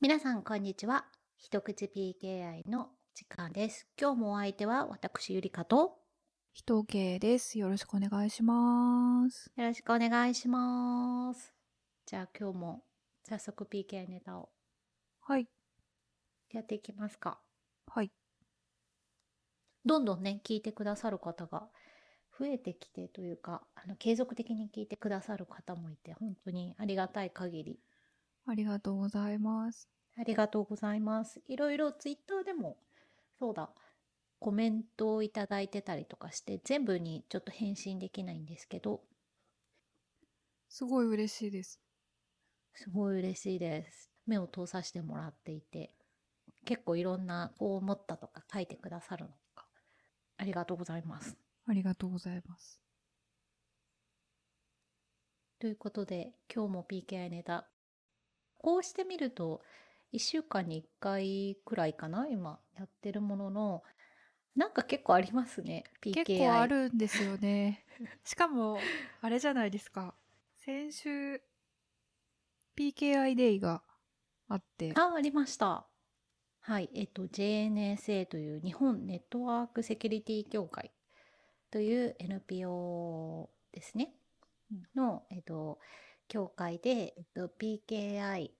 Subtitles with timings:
[0.00, 1.06] 皆さん、こんにちは。
[1.36, 3.88] 一口 PKI の時間です。
[4.00, 5.98] 今日もお相手は私、ゆりかと、
[6.52, 7.58] 人系です。
[7.58, 9.50] よろしくお願いします。
[9.56, 11.52] よろしくお願いします。
[12.06, 12.84] じゃあ今日も
[13.28, 14.50] 早速 PKI ネタを
[15.20, 15.48] はい。
[16.52, 17.40] やっていきますか。
[17.88, 18.12] はい。
[19.84, 21.66] どんどんね、聞いてくださる方が
[22.38, 27.80] 増えてきてというか、あの継続的に聞いてくださる方もいて、本当にありがたい限り
[28.48, 29.88] ありがとうございます。
[30.16, 31.42] ありがとうございます。
[31.48, 32.78] いろいろツイッターでも、
[33.38, 33.70] そうだ、
[34.38, 39.02] コメントをいただいてたりとかして、全部にちょっと返信できないんですけど、
[40.70, 41.78] すごい嬉しいです。
[42.72, 44.10] すごい嬉しいです。
[44.26, 45.94] 目を通させてもらっていて、
[46.64, 49.66] 結構いろんなこう思ったとか書いてくださるのか、
[50.38, 51.36] ありがとうございます。
[51.66, 52.80] ありがとうございます。
[55.58, 57.68] ということで、今日も PKI ネタ。
[58.58, 59.62] こうしてみると、
[60.12, 63.82] 1週間に1回くらいかな今やってるものの、
[64.56, 65.84] なんか結構ありますね。
[66.02, 66.24] PKI。
[66.24, 67.84] 結構あるんですよね。
[68.24, 68.78] しかも、
[69.20, 70.14] あれじゃないですか。
[70.56, 71.42] 先週、
[72.76, 73.82] PKI デイが
[74.48, 75.86] あって、あ、ありました。
[76.60, 76.90] はい。
[76.94, 80.92] えっと、JNSA という日本ネットワークセキュリティ協会
[81.70, 84.14] という NPO ですね。
[84.94, 85.78] の、えっと、
[86.28, 88.50] 協会で、えっと、PKI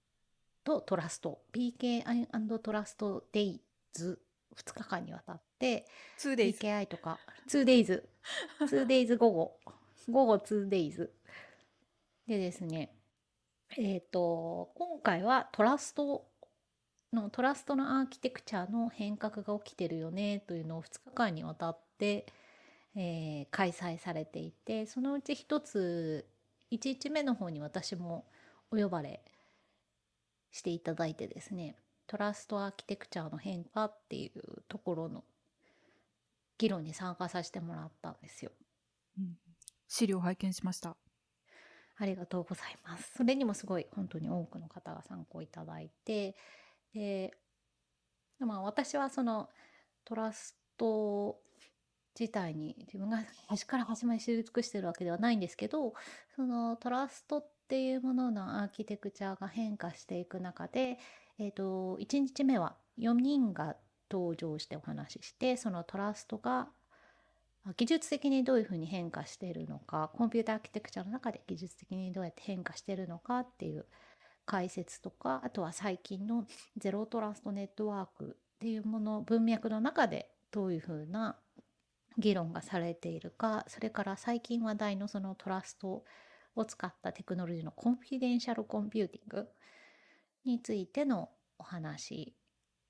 [0.64, 3.60] とトラスト、PKI& トラストデイ
[3.92, 4.18] ズ
[4.56, 5.86] 2日間にわたって、
[6.18, 6.58] 2days。
[6.58, 8.02] PKI とか 2days
[8.60, 9.60] 2days 午後。
[10.10, 11.10] 午後 2days
[12.26, 12.94] でですね
[13.76, 16.26] えっ、と今回はトラスト
[17.12, 22.26] のトラストのアーキテクチャの変革が起きてるよねというのを2日間にわたって、
[22.96, 26.26] えー開催されていてそのうち一つ
[26.72, 28.26] 1日目の方に私も
[28.70, 29.22] お呼ばれ
[30.50, 35.24] していただいてですねトラストアーキテクチャの変化っていうところの
[36.56, 38.50] 議論に参加させてもらったんですよ。
[39.18, 39.36] うん
[39.88, 40.96] 資料拝見しました。
[41.96, 43.14] ありがとうございます。
[43.16, 46.36] それにもすごい本当に多くの方が参考いただいて、
[46.94, 47.34] で、
[48.38, 49.48] まあ私はその
[50.04, 51.40] トラスト
[52.18, 55.94] 自体に自分が端から端まで知り尽くしてるわけではないんですけど、
[56.34, 60.98] そのトラストっていうもののアーキテクチャが変化していく中で、
[61.38, 63.76] えっ、と、1日目は4人が
[64.10, 66.68] 登場してお話しして、そのトラストが
[67.76, 73.84] 技術的にどういうふうに変化しているのかコンピューターアーキテクチャの中で技術的にどうやって変化しているのかっていう
[74.46, 76.46] 解説とかあとは最近の
[76.78, 81.36] zero trust network っていうもの文脈の中でどういうふうな
[82.18, 86.04] 議論がされているかそれから最近話題のその trust
[86.56, 89.48] を使ったテクノロジーの confidential computing
[90.44, 92.34] についてのお話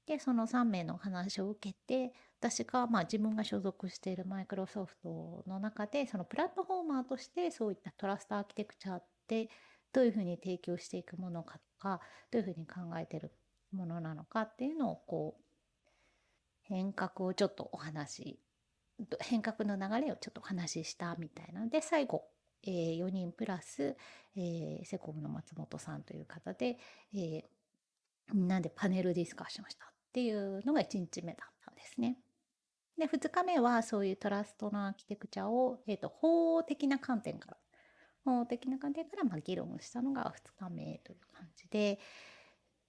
[0.06, 9.50] でその3名のお話を受けて私がまあ自分が所属しているマイクロソフトの中でそのプラットフォーマーとしてそういった trust architecture って
[9.92, 12.00] どういうふうに提供していくものかとか
[12.30, 13.32] どういうふうに考えてる
[13.72, 15.42] ものなのかっていうのをこう
[16.62, 18.38] 変革をちょっとお話
[19.20, 22.24] 変革の流れをちょっとお話ししたみたいなので最後、
[22.64, 23.96] えー4人プラス、
[24.36, 26.78] えーセコムの松本さんという方で、
[27.14, 27.42] えー
[28.34, 32.18] みんなでパネルディスカッションしたっていうのが1日目だったんですね。
[32.98, 37.56] で2日目はそういうトラストのアーキテクチャを、えー、と法的な観点から
[38.24, 42.00] 法的な観点からまあ議論したのが2日目という感じで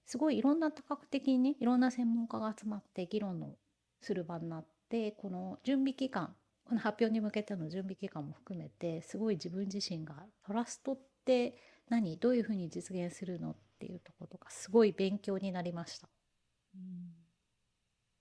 [0.06, 3.56] すごいいろんな多角的にねいろんな専門家が集まって議論を
[4.02, 6.35] する場になってでこの準備期間
[6.66, 11.55] この発表に向けての準備期間も含めてすごい自分自身がトラストって
[11.89, 16.09] 何どういうふうに実現するのっていうところとかすごい勉強になりました。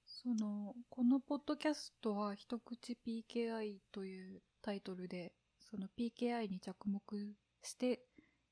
[0.07, 7.01] その、このポッドキャストは一口 PKI というタイトルで、その PKI に着目
[7.63, 8.01] して、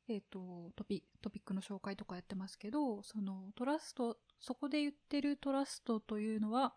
[0.09, 6.75] えっ、と、トピ、トピックの紹介とかやってますけど、そのトラスト、そこで言ってるトラストというのは、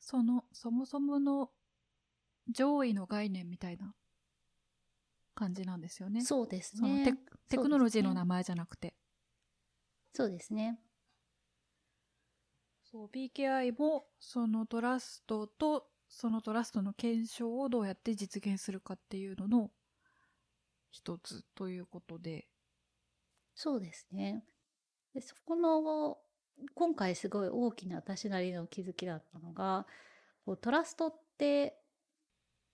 [0.00, 1.50] その、そもそもの
[2.48, 3.94] 上位の概念みたいな
[5.34, 6.22] 感じなんですよね。
[6.22, 7.18] そうですねテ。
[7.48, 8.94] テクノロジーの名前前じゃなくて。
[10.12, 10.80] そうですね。
[12.84, 19.70] そう、PKI もそのトラストとそのトラストの検証をどうやって実現するかっていうのの
[20.90, 22.48] 一つということで。
[23.54, 24.44] そうですね。
[25.14, 26.18] でそこの
[26.74, 29.86] 今回すごい大きな私なりの気づきだったのが
[30.44, 31.76] こうトラストって、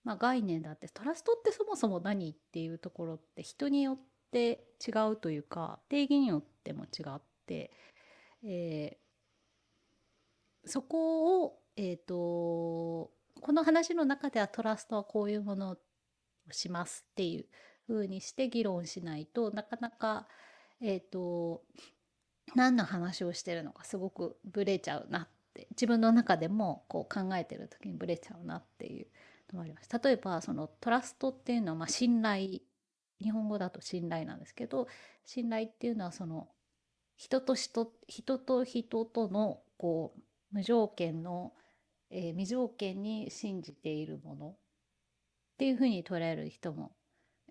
[0.03, 3.99] まあ、概念だってトラストってそもそも何っていうところって人によっ
[4.31, 7.71] て違うというか定義によっても違って
[8.43, 9.07] えー
[10.67, 12.13] そこを、えっ、と、
[13.41, 15.77] この話の中ではトラストはこういうものを
[16.51, 17.45] しますっていう
[17.87, 20.27] 風にして議論しないとなかなか、
[20.81, 21.63] えっ、と、
[22.55, 29.07] 何の話をしてるのかすごくブレちゃうなって自分の中でもこう考えてる時にブレちゃうなっていう
[29.53, 29.89] のがあります。
[30.03, 32.59] 例えばそのトラストっていうのはまあ信頼
[33.21, 34.87] 日本語だと信頼なんですけど
[35.25, 36.47] 信頼っていうのはその
[37.15, 40.21] 人と人人と人とのこう
[40.51, 41.53] 無条件の、
[42.09, 44.55] えー未条件に信じているものっ
[45.57, 46.91] ていうふうに捉える人も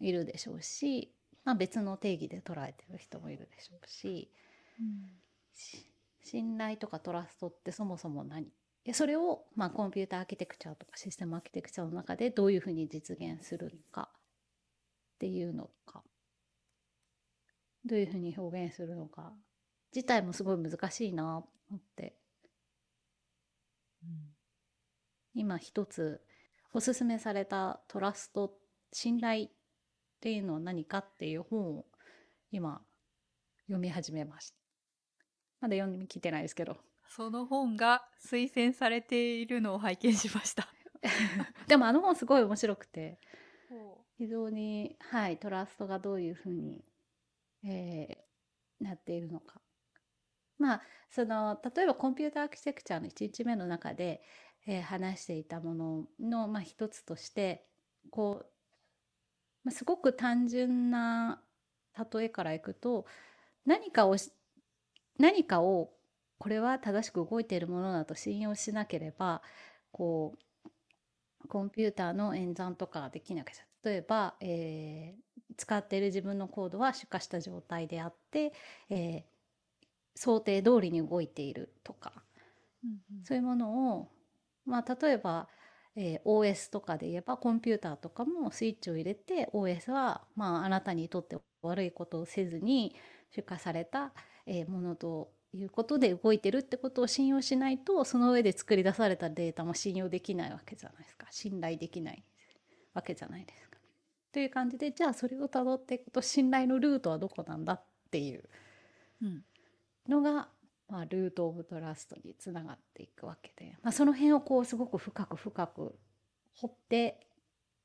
[0.01, 1.13] いるでしょうし、
[1.45, 4.31] まあ、別の定義で捉えてる人もいるでしょうし。
[6.23, 8.47] 信頼とかトラストってそもそも何？
[8.85, 14.11] でそれを、まあ、コンピューターアーキテクチャとかシステムアーキテクチャの中でどういうふうに実現するのか。
[15.17, 16.03] っていうのか。
[17.85, 19.33] どういうふうに表現するのか。
[19.95, 22.17] 自体もすごい難しいなと思って
[25.33, 26.21] 今一つ
[26.75, 28.53] おすすめされたトラスト
[28.93, 29.49] 信頼っ
[30.21, 31.87] ていうのは何かっていう本を
[32.51, 32.83] 今
[33.69, 34.66] 読み始めました。
[35.67, 36.77] まだ読み切ってないですけど。
[37.09, 40.69] その本が推薦されているのを拝見しました。
[41.67, 43.19] でもあの本すごい面白くて
[44.19, 46.85] 非常にはいトラストがどういうふうに、
[47.65, 49.61] えーなっているのか。
[50.59, 54.23] まあその例えばコンピューターアーキテクチャの1日目の中で、
[54.67, 57.67] えー話していたものの、まあ、一つとして
[58.11, 58.47] こう、
[59.65, 61.43] まあ、すごく単純な
[62.13, 63.07] 例えからいくと
[63.65, 64.31] 何かをし
[65.19, 65.91] 何かを
[66.39, 69.43] これは正しく動いているものだと信用しなければ
[69.93, 70.35] こ
[70.65, 75.27] うコンピューターの演算とかができなくちゃ例えば、えー
[75.57, 78.53] 使っている自分のコードは出荷した状態であって、
[78.91, 79.23] えー
[80.19, 82.13] 想定通りに動いているとか
[83.25, 84.09] そういうものを、
[84.65, 85.49] まあ、例えば、
[85.95, 92.95] えー OS とかで言えばコンピューターとかもスイッチを入れて OS は、まあ、あなたにとって悪いことをせずに
[93.35, 94.13] 出荷された、
[94.47, 102.23] えーものということで動いてるってことを信用しないとその上で作り出されたデータも信用できないわけじゃないですか信頼できない
[102.95, 103.79] わけじゃないですか。
[104.33, 108.45] という感じでじゃあそれをたどっていくと信頼のルートはどこなんだっていう
[109.23, 109.45] うん
[110.09, 110.49] のが、
[110.89, 115.99] まあ、ルート・オブ・トラストにつながっていくわけで、まあ、その辺をこうすごく深く深く
[116.55, 117.27] 掘って、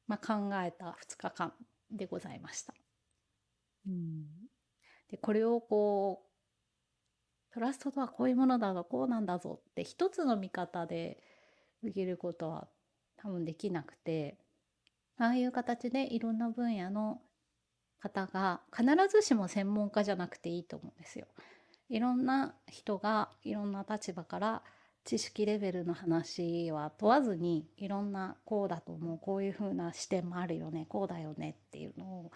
[0.07, 1.53] まあ、考えた2日間
[1.89, 2.73] でございました。
[5.09, 6.30] でこれをこう
[7.53, 11.21] トラストとはこういうものだぞこうなんだぞって一つの見方で
[11.83, 12.67] 受けることは
[13.17, 14.37] 多分できなくて
[15.17, 17.21] ああいう形でいろんな分野の
[17.99, 21.27] 方が必ずしも専門家じゃなくていいと思うんですよ。
[21.89, 24.63] いろんな人がいろんな立場から
[25.03, 32.31] 知識レベルの話は問わずにいろんなこうだと思うこういう風な視点もあるよねこうだよねっていうのを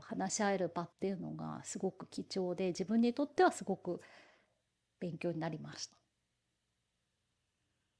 [0.00, 4.00] 話し合える場っていうのがすごく貴重で自分にとってはすごく
[5.00, 5.96] 勉強になりました。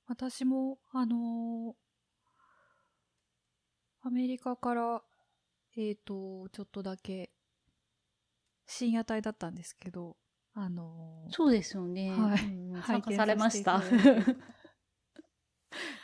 [0.09, 1.87] 私も、あのー
[4.03, 5.03] アメリカから、
[5.77, 7.33] えっ、と、ちょっとだけ、
[8.65, 10.17] 深夜帯だったんですけど、
[10.55, 12.13] あのーそうですよね。
[12.13, 13.83] はいうん参加されました。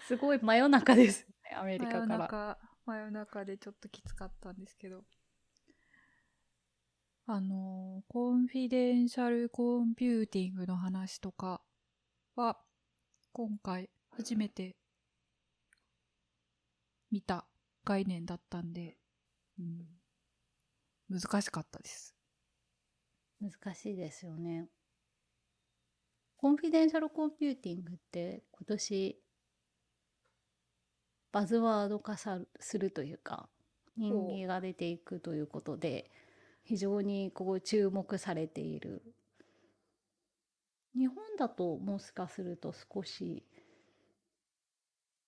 [0.09, 2.19] すごい真夜中ですね、アメリ真夜カから。
[2.19, 5.05] 中、真夜中でちょっときつかったんですけど、
[7.35, 11.63] あのー confidential computing の話とか
[12.37, 12.59] は、
[13.33, 14.77] 今回初めて
[17.11, 17.47] 見た
[17.85, 18.99] 概念だったんで、
[19.59, 19.87] うん、
[21.09, 22.15] 難しかったです。
[23.41, 24.67] 難しいですよね。
[26.37, 29.19] confidential computing って今年
[31.33, 33.49] バズワード化さするというか
[33.97, 36.11] 人気が出ていくということで
[36.65, 39.03] 非常にこう注目されている。
[40.95, 43.43] 日本だともしかすると少し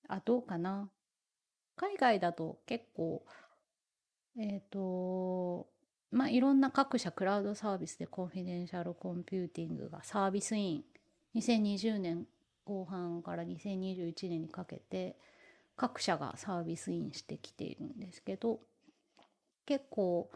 [0.08, 0.90] あどうかな？
[1.76, 3.24] 海外だと結構
[4.38, 5.66] えっ、と
[6.10, 10.84] まあいろんな各社クラウドサービスで confidential computing が service in。
[11.34, 12.26] 2020年
[12.64, 15.16] 後半から2021年にかけて
[15.76, 18.60] 各社がサービスインしてきているんですけど
[19.66, 20.30] 結構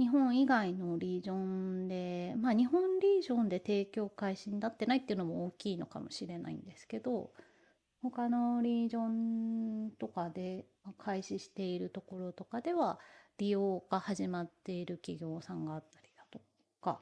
[0.00, 7.32] 日本以外のリージョンでまあ日本リージョンで提供開始になってないっていうのも大きいのかもしれないんですけど
[8.02, 10.64] 他のリージョンとかで
[10.96, 12.98] 開始しているところとかでは
[13.36, 16.40] 利用が始まっている企業さんがあったりだと
[16.80, 17.00] か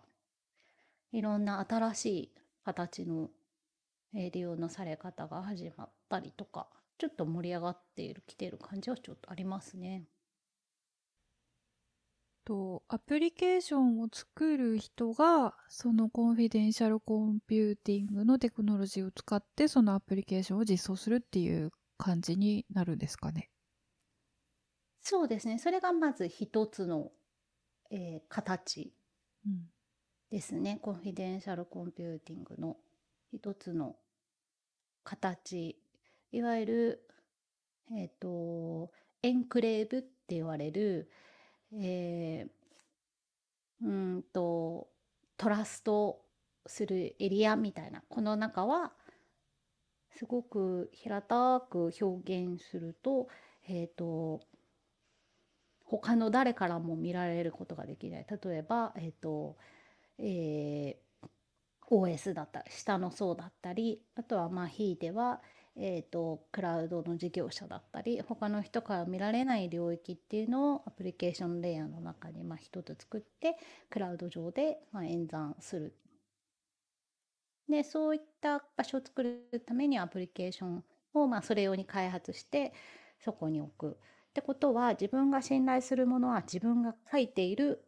[1.13, 2.33] いろんな新しい
[2.65, 3.31] 形の、
[4.13, 6.67] 利用のされ方が始まったりとか
[6.99, 10.03] ちょっと盛り上がっているきてる感じはちょっとありますね。
[12.49, 23.51] とアプリケーションを作る人がそのコンフィデンシャルコンピューティングのテクノロジーを使ってそのアプリケーションを実装するっていう感じになるんですかね？
[25.03, 25.59] そうですね。
[25.59, 27.13] それがまず一つの、
[27.91, 28.95] えー形
[29.47, 29.71] うん。
[30.31, 30.79] ですね。
[30.81, 32.79] コンフィデンシャルコンピューティングの
[33.31, 33.97] 一つの
[35.05, 35.79] 形。
[36.33, 37.09] いわゆる
[37.95, 38.91] えっ、と
[39.23, 41.11] エンクレーブって言われる
[41.73, 42.51] えー
[43.83, 44.89] うんと
[45.37, 46.21] トラスト
[46.67, 48.93] するエリアみたいなこの中は
[50.17, 53.29] すごく平たく表現すると
[53.69, 54.41] えっ、と
[55.85, 58.27] 他の誰からも見られることができない。
[58.29, 59.57] 例えばえっ、と
[60.19, 61.29] えー
[61.91, 65.41] OS だったり下の層だったりあとはまあひいては、
[65.81, 73.57] えー、とクラウドの事業者だったり他の人から見られない領域っていうのをアプリケーションレイヤーの中にまあ一つ作って
[73.89, 75.95] クラウド上でまあ演算する。
[77.69, 82.73] でそういった場所を作るためにアプリケーションをまあそれ用に開発して
[83.21, 83.91] そこに置く。
[83.91, 83.95] っ
[84.35, 87.85] てことは自分が信頼するものは自分が書いている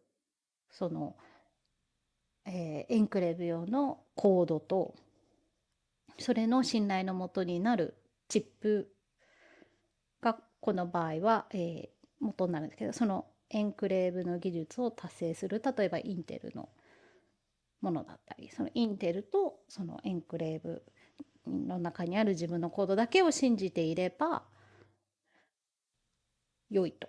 [0.70, 1.16] その
[2.46, 4.94] えーエンクレーブ用のコードと
[6.20, 7.94] それの信頼のもとになる
[8.28, 8.92] チップ
[10.20, 16.68] がこの場合は、えー元になるんですけどそのエンクレーブの技術を達成する例えばインテルの
[17.80, 20.82] ものだったりそのインテルとそのエンクレーブ
[21.46, 24.44] の中にある自分のコードだけを信じていれば
[26.70, 27.08] 良いと。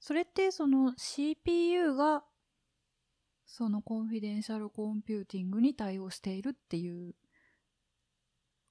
[0.00, 2.24] それってその CPU が
[3.48, 7.14] そのコンフィデンシャルコンピューティングに対応しているっていう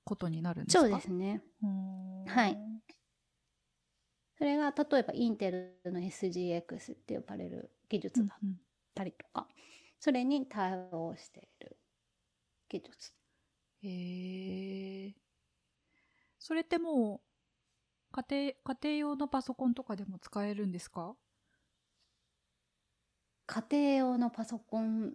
[0.05, 0.81] ことになるんですか？
[0.81, 1.41] そうですね。
[1.61, 2.57] うんはい
[4.37, 8.59] それが例えばインテルの SGX って呼ばれる技術だっうん
[8.93, 9.47] たりとか、
[9.99, 11.77] それに対応している
[12.69, 13.13] 技術。
[13.81, 15.15] へえ
[16.39, 21.15] それってもう家庭家庭用のパソコンとかでも使えるんですか？
[23.47, 25.13] 家庭用のパソコン、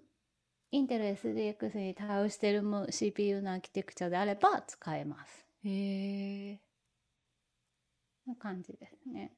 [0.70, 5.46] インテル SGX に対応しているも CPU のアーキテクチャであれば使えます。
[5.64, 6.60] へえ
[8.26, 9.32] な感じですね。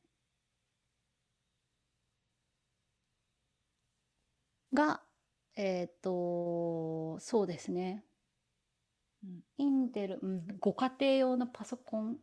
[4.72, 5.00] が、
[5.56, 8.04] えっ、と、そうですね。
[9.24, 12.18] うんインテル、うん、ご家庭用のパソコン、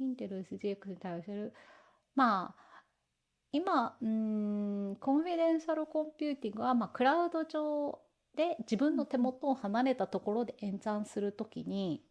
[0.00, 1.52] インテル SGX に対応する、
[2.14, 2.69] まあ、
[3.52, 8.00] 今、うん、コンフィデンシャルコンピューティングは、まあ、クラウド上
[8.36, 12.02] で自分の手元を離れたところで演算するときに、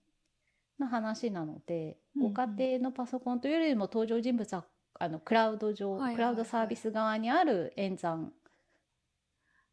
[0.79, 2.33] の話なので、うんうん。
[2.33, 4.65] ご家庭のパソコンというよりも登場人物は
[4.97, 6.15] あのクラウド上、はいはいはい。
[6.15, 8.33] クラウドサービス側にある演算。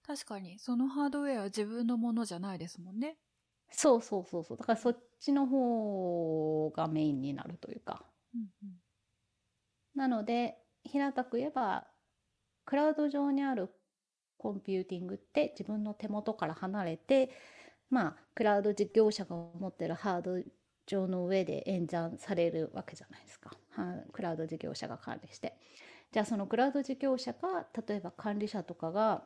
[0.07, 3.17] 確かにそのハードウェアは自分のものじゃないですもんね。
[3.71, 4.57] そうそうそうそう。
[4.57, 8.05] だからそっちの方がメインになるというか。
[8.35, 8.77] うんうん。
[9.95, 11.87] なので平たく言えば
[12.65, 13.71] クラウド上にある
[14.39, 17.31] コンピューティングって自分の手元から離れて
[17.91, 20.43] まあクラウド事業者が持ってるハード
[20.87, 23.51] 上の上で演算されるわけじゃないですか。
[23.71, 25.59] はクラウド事業者が管理して。
[26.13, 29.25] じゃあそのクラウド事業者が例えば管理者とかが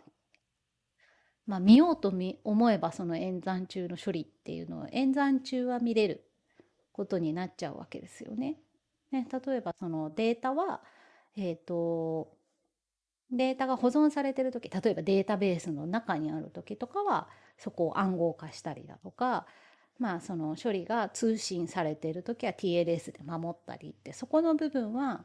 [1.47, 2.12] まあ見ようと
[2.45, 6.31] 思えばその演算中の処理っていうのを演算中は見れる
[6.93, 8.59] ことになっちゃうわけですよね。
[9.11, 10.83] ね例えばそのデータは
[11.37, 12.37] えっ、と
[13.31, 19.47] データが保存されてる時例えばデータベースの中にある時とかはそこを暗号化したりだとか
[19.99, 25.25] まあその処理が通信されてる時は TLS で守ったりってそこの部分は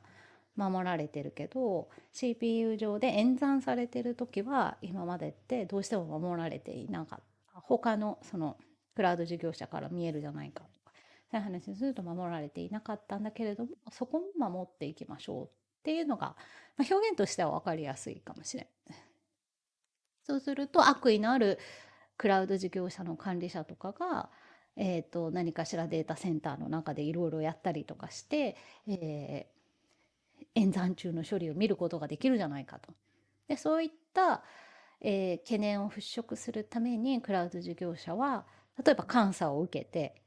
[0.55, 7.25] 守られてるけど CPU 上で演算されてる時は今までってどうしても守られていなかった。
[7.61, 8.57] 他のその
[8.95, 10.93] クラウド事業者から見えるじゃないかとか
[11.31, 16.35] そういう話にすると守られていなかったんだけれどもそこも守っていきましょうっていうのが、
[16.77, 18.99] まあ、表現としては分かりやすいかもしれない。
[20.23, 21.59] そうすると悪意のある
[22.17, 24.31] クラウド事業者の管理者とかが、
[24.75, 29.55] えー、と何かしらデータセンターの中でいろいろやったりとかして、えー
[30.55, 32.93] 演算中の処理を見ることができるじゃないかと。
[33.47, 34.41] でそういった、
[35.01, 38.45] えー懸念を払拭するためにクラウド事業者は
[38.83, 40.21] 例えば監査を受けて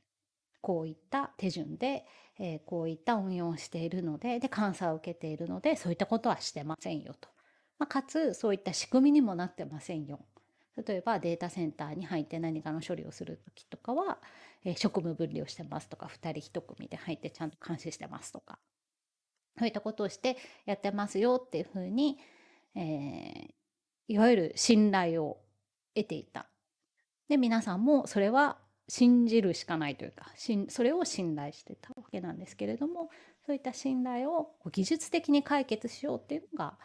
[0.61, 2.07] こういった手順で、
[2.39, 7.29] えーこういった運用をしているのでで監査を受けているのでそういったことはしてませんよと。
[7.79, 10.21] まあ、かつそういった仕組みにもなってませんよ。
[10.87, 14.19] 例えばデータセンターに入って何かの処理をする時とかは、
[14.65, 18.59] えー、職務分離をしてますとか2人1組で入ってちゃんと監視してますとか
[19.59, 22.19] そういったことをしてやってますよっていうふうに、
[22.77, 23.51] えー、
[24.07, 25.41] いわゆる信頼を
[25.95, 26.47] 得ていた。
[27.29, 30.33] で皆さんもそれは信じるしかないというか
[30.69, 33.11] それを信頼してたわけなんですけれども
[33.45, 36.79] そういった信頼を技術的に解決しようっていうのが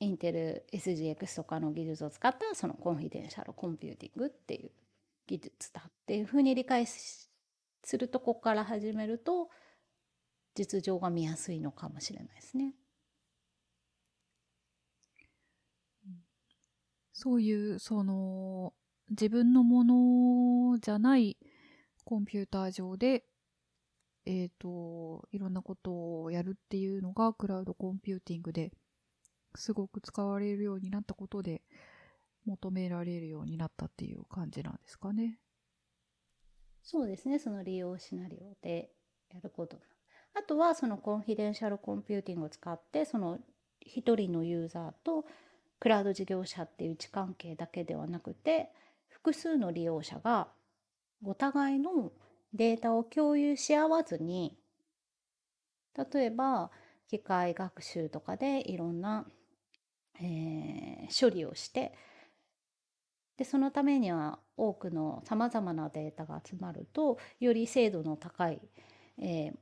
[0.00, 4.70] インテル SGX とかの技術を使ったそのコンフィデンシャルコンピューティングっていう
[5.26, 7.28] 技術だっていうふうに理解す
[7.98, 9.50] るとこから始めると
[10.54, 12.74] 実情が見やすいのかもしれないですね。
[17.12, 18.72] そういうその
[19.10, 21.36] 自分のものじゃない
[22.04, 23.24] コンピューター上で
[24.26, 28.72] えっ、ー、といろんなことをやるっていうのがクラウドコンピューティングで
[29.54, 31.62] すごく使われるようになったことで
[32.46, 35.38] 求められるようになったっていう感じなんですかね。
[36.82, 38.90] そうですねその利用シナリオで
[39.30, 39.78] やること
[40.34, 43.38] あとはそのコンフィデンシャルコンピューティングを使ってその
[43.86, 45.26] 1人のユーザーと
[45.80, 48.70] クラウド事業者っていう位置関係だけではなくて
[49.22, 50.48] 複数の利用者が
[51.24, 52.12] お互いの
[52.52, 54.56] データを共有し合わずに
[56.12, 56.70] 例えば
[57.08, 59.26] 機械学習とかでいろんな
[60.20, 61.92] えー、処理をして
[63.36, 68.60] でそのためには多くのさまざまなデータが集まるとより精度の高い、
[69.18, 69.52] えー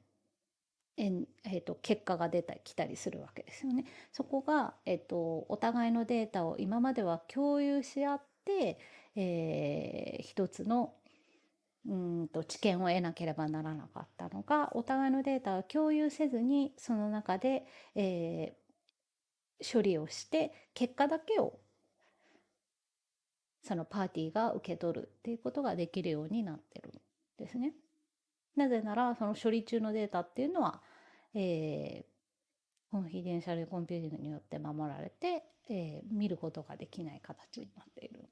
[0.99, 1.13] え
[1.45, 3.85] えーと、結果が出たり来たりするわけですよね。
[4.13, 8.79] そこが、えーと、お互いのデータを今までは共有し合って、
[9.17, 10.95] えー、一つの
[11.89, 21.59] うんと知見を得なければならなかったのがお互いのデータを共有せずにその中で、えー、処理をして結果だけを
[23.63, 26.93] そのパーティーが受け取るっていうことができるようになってるん
[27.39, 27.73] ですね。
[28.57, 30.81] なぜならその処理中のデータっていうのは、
[31.35, 38.29] えー、コンフィデンシャルコンピューティングによって守られて、えー、見ることができない形になっている。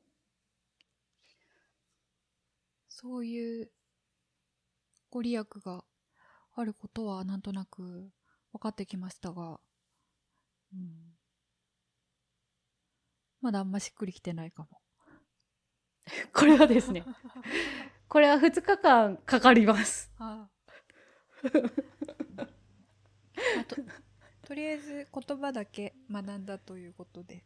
[2.97, 3.71] そういう
[5.11, 5.83] ご利益が
[6.55, 8.09] あることはなんとなく
[8.53, 9.59] 分かってきましたが、
[10.73, 10.93] うん、
[13.41, 14.69] まだあんましっくりきてないかも。
[16.33, 17.05] これはですね、
[18.07, 20.13] これは2日間かかります。
[20.19, 21.51] ああ。
[23.67, 23.77] と
[24.47, 27.45] とりあえず言葉だけ学んだということで、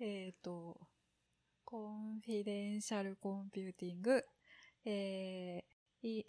[0.00, 0.80] えっ、ー、と、
[1.64, 4.22] コンフィデンシャルコンピューティング、
[4.84, 6.24] えー、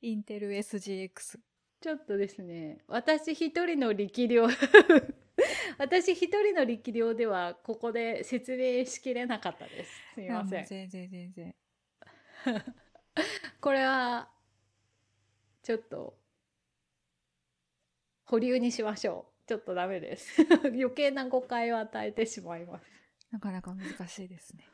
[0.00, 1.38] インテル SGX。
[1.80, 4.48] ちょっとですね、私一人の力量
[5.78, 9.90] 私一人の力量ではここで説明しきれなかったです。
[10.14, 10.64] すみません。
[10.64, 11.54] 全然全然。
[13.60, 14.28] これは
[15.62, 16.18] ちょっと
[18.24, 19.48] 保留にしましょう。
[19.48, 20.42] ちょっとダメです。
[20.66, 22.84] 余計な誤解を与えてしまいます。
[23.30, 24.66] なかなか難しいですね。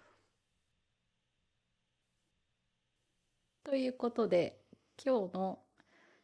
[3.64, 4.60] ということで
[5.02, 5.58] 今日の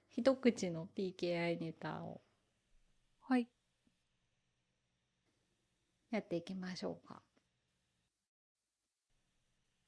[0.08, 2.20] 一口の PKI ネタを
[3.22, 3.48] はい。
[6.10, 7.22] やっていきましょうか。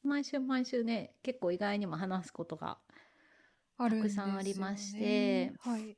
[0.03, 2.79] 毎週毎週ね結構意外にも話すことが
[3.77, 5.97] たくさんありまして、ね、はい、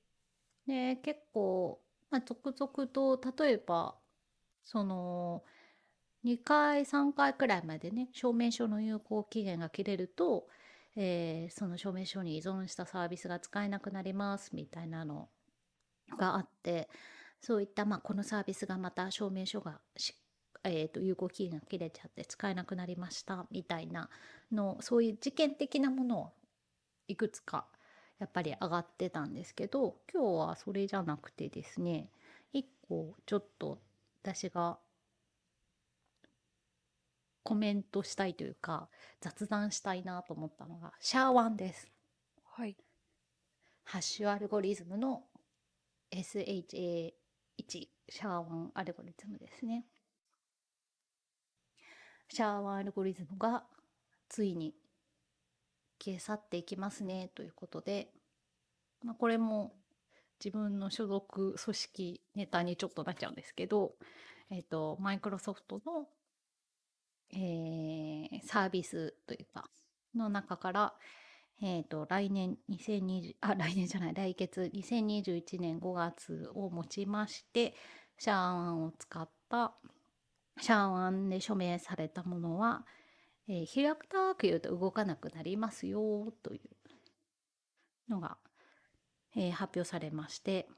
[0.67, 3.95] で結構、まあ、続々と例えば
[4.65, 5.45] その
[6.25, 10.49] 2回3回くらいまでね証明書の有効期限が切れると、
[10.97, 15.29] えー、その証明書に依存したサービスが使えなくなりますみたいなの
[16.19, 16.89] があって
[17.41, 20.15] そういった、まあ、このサービスがまた証明書がし
[20.67, 24.09] えーと、有効期限が切れちゃって使えなくなりましたみたいな
[24.51, 26.33] のそういう事件的なものを
[27.07, 27.67] いくつか
[28.19, 32.09] やっぱり上がってたんですけど今日はそれじゃなくてですね
[32.53, 33.79] 一個ちょっと
[34.23, 34.79] 私が
[37.45, 38.89] コメントしたいというか
[39.21, 41.93] 雑談したいなと思ったのがシャーワンです。
[42.57, 42.77] はい。
[43.85, 45.23] ハッシュアルゴリズムの
[46.11, 47.13] SHA1
[47.67, 49.85] シャーワンアルゴリズムですね。
[52.29, 53.65] シャーワンアルゴリズムが
[54.29, 54.75] ついに
[56.03, 58.11] 消え去っていきますねということで、
[59.05, 59.75] まあ、これも
[60.45, 63.93] 自分の所属組織ネタにちょっとなっちゃうんですけど、
[64.51, 66.09] えっ、ー、と、マイクロソフトの、
[67.35, 69.69] えー、サービスというか、
[70.15, 70.95] の中から、
[71.63, 77.75] えっ、ー、と、来年2020、あ、 来年じゃない、来月2021年5月をもちまして、
[78.19, 79.75] シャーワンを使った、
[80.61, 82.87] シャーワンで署名されたものは、
[83.49, 86.61] えー、平たく言うと動かなくなりますよとい
[88.09, 88.39] うのが、
[89.37, 90.69] えー、発表されまして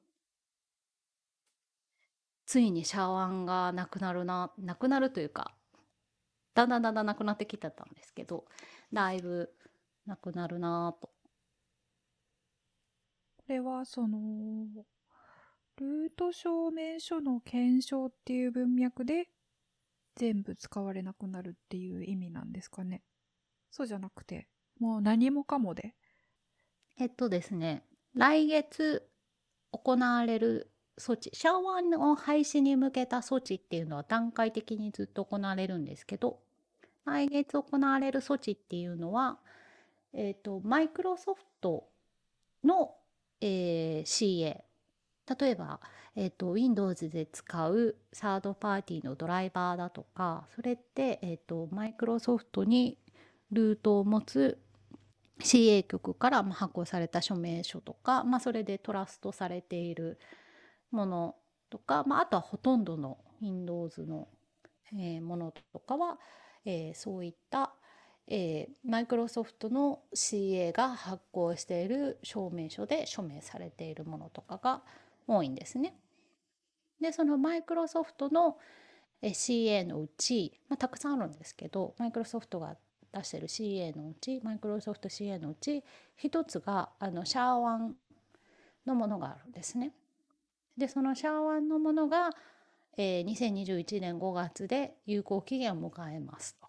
[2.45, 5.56] ついにシャーワンがなくなるななくなるというか
[6.57, 8.47] だんだんだんだんなくなってきてたんですけど
[8.91, 9.53] だいぶ
[10.07, 11.11] なくなるなと。
[13.37, 14.67] これはその
[15.77, 19.29] ルート証明書の検証っていう文脈で
[20.17, 23.03] 全部使われなくなるっていう意味なんですかね
[23.71, 24.49] そうじゃなくて
[24.81, 25.95] もう何もかもで
[26.99, 27.83] えっとですね
[28.15, 29.07] 来月
[29.71, 36.41] 行われる措置シャワーの廃止に向けた措置っていうのは段階的にずっと行われるんですけど
[37.07, 39.39] 来月行われる措置っていうのは
[40.13, 41.89] えっ、とマイクロソフト
[42.65, 42.95] の、
[43.41, 44.67] えー、CA
[45.39, 45.81] 例えば、
[46.15, 52.99] えーと、Windows で使うサードパーティーのドライバーだとかそれって、えーと、マイクロソフトに
[53.51, 54.59] ルートを持つ
[55.41, 60.19] CA 局から発行された署名書とか、まあ、それでトラストされている
[60.91, 61.35] もの
[61.71, 64.29] とか、まあ、あとはほとんどの Windows の、
[64.95, 66.19] えー、ものとかは、
[66.67, 67.73] えー、そういった、
[68.27, 74.83] えー、マイクロソフトの CA が発行している証明書で署名されているものとかが
[75.27, 75.95] 多いんですね。
[77.01, 78.59] でそのマイクロソフトの
[79.23, 82.77] CA のうち、まあ、たくさんあるんですけどマイクロソフトが
[83.13, 85.85] 出してる CA のうちマイクロソフト CA のうち
[86.17, 87.95] 一つがあのシャーワン
[88.87, 89.93] のものがあるんですね。
[90.77, 92.31] でそのシャーワンのものが、
[92.97, 96.67] えー、2021年5月で有効期限を迎えますと。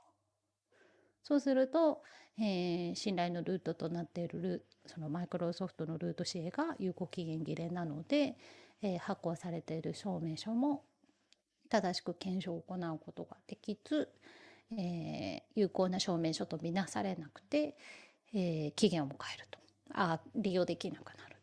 [1.24, 2.02] そうすると、
[2.40, 8.38] えー、信頼のルートとなっているそのマイクロソフトのルート CA が有効期限切れなので、
[8.82, 10.84] えー、発行されている証明書も
[11.70, 14.10] 正しく検証を行うことができず、
[14.72, 17.76] えー、有効な証明書とみなされなくて、
[18.34, 19.60] えー、期限を迎えると
[19.94, 21.36] あ利用できなくなる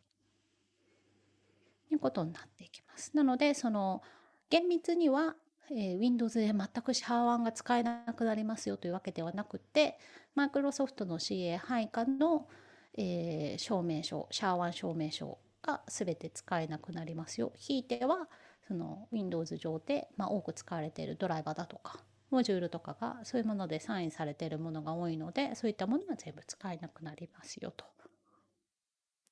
[1.89, 3.15] ということになっていきます。
[3.15, 4.03] なのでその
[4.51, 5.37] 厳密には
[5.71, 9.99] えー、Windows で全くシャーワンが使えなくなりますよというわけではなくて、
[10.35, 12.49] マイクロソフトの CA 配下の、
[12.97, 17.53] えー、証明書、シャーワン証明書が全て使えなくなりますよ。
[17.57, 18.29] ひいては、
[18.67, 27.85] その Windows 上で、まあ、多く使われているドライバーだとか、モジュールとかがそういうものでサインされているものが多いので、そういったものは全部使えなくなりますよと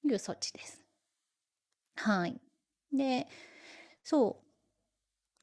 [0.04, 0.84] いう措置です。
[1.96, 2.40] はい。
[2.92, 3.26] で、
[4.02, 4.41] そう、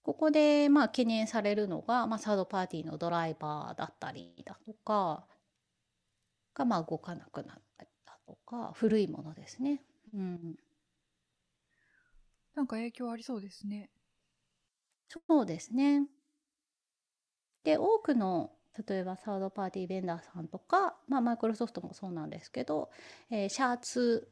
[0.04, 5.26] ここでまあ懸念されるのが、まあ、サードパーティーのドライバーだったりだとか
[6.54, 9.84] がまあ動かなくなったりだとか古いものですね。
[10.14, 10.56] うん、
[12.56, 13.90] なんか影響ありそうですね。
[15.10, 16.08] そうですね。
[17.64, 18.52] で多くの
[18.88, 22.90] 例えばサードパーティーベンダーさんとか、まあ、マイクロソフトもそうなんですけど、
[23.30, 24.30] えー、シャーツ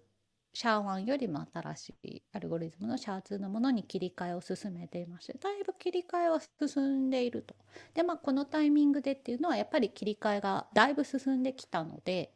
[0.54, 7.56] シャーワンよりも新しいアルゴリズムのシャー2のものに切り替えを進めていましてだいぶ切り替えは進んでいると。
[7.94, 12.34] でまあこのタイミングでっていうのはやっぱり切り替えがだいぶ進んできたので、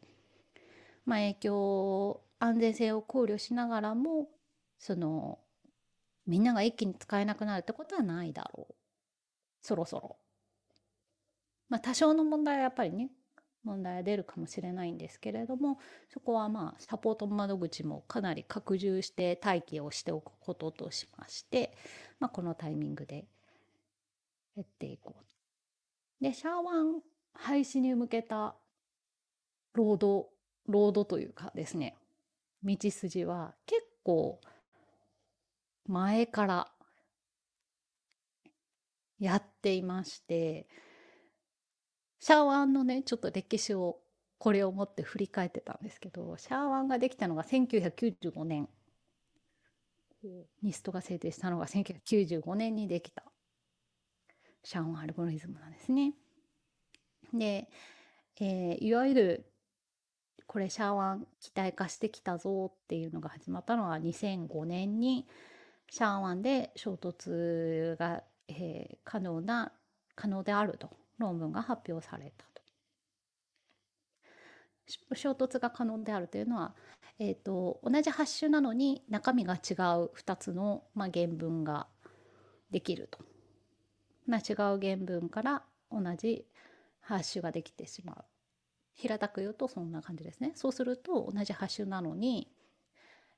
[1.06, 4.30] まあ、影響安全性を考慮しながらも
[4.78, 5.40] その
[6.28, 8.76] みんなが一気に使えなくなるってことはないだろう
[9.62, 10.18] そろそろ。
[11.70, 13.10] まあ多少の問題はやっぱりね
[13.64, 21.76] 問題が出るかもしれないんですけれどもそこはまあサポート窓口もかなり拡充して待機をしておくこととしまして、
[22.20, 23.26] まあ、このタイミングで
[24.56, 27.02] やっていこうでシャーワン
[27.34, 28.56] 廃止に向けた
[29.74, 30.30] ロード
[30.68, 31.96] ロードというかですね
[32.64, 34.40] 道筋は結構
[35.88, 36.72] 前から
[39.20, 40.68] やっていまして
[42.22, 43.98] シャーワンのねちょっと歴史を
[44.38, 48.70] これをもって振り返ってたんですけどシャーワンができたのが1995年。
[50.62, 53.24] ニストが制定したのが1995年にできた。
[54.64, 56.14] シャーワンアルゴリズムなんですね。
[57.34, 57.68] で、
[58.40, 59.52] えー、いわゆる
[60.46, 65.26] これシャーワン期待化してきたぞっていうのが始まったのは2005年に
[65.90, 69.72] シャーワンで衝突が、えー、可能な
[70.16, 72.62] 可能であると論文が発表されたと。
[75.16, 76.76] 衝突が可能であるというのは、
[77.20, 81.88] えーと、同じハッシュなのに中身が違う2つの、まあ、原文が
[82.72, 83.20] できると。
[84.28, 86.46] まあ、違う原文から同じ
[87.02, 88.26] ハッシュができてしまう。
[88.94, 90.52] 平たく言うとそんな感じですね。
[90.56, 92.52] そうすると同じハッシュなのに、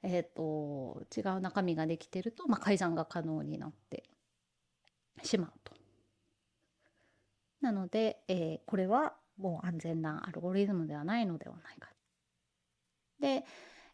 [0.01, 4.03] えーと、違う中身ができてると、まあ、改ざんが可能になって
[5.23, 5.51] しまう。
[7.63, 11.89] なので、えーこれはもう安全なアルゴリズムではないのではないか。
[13.19, 13.45] で、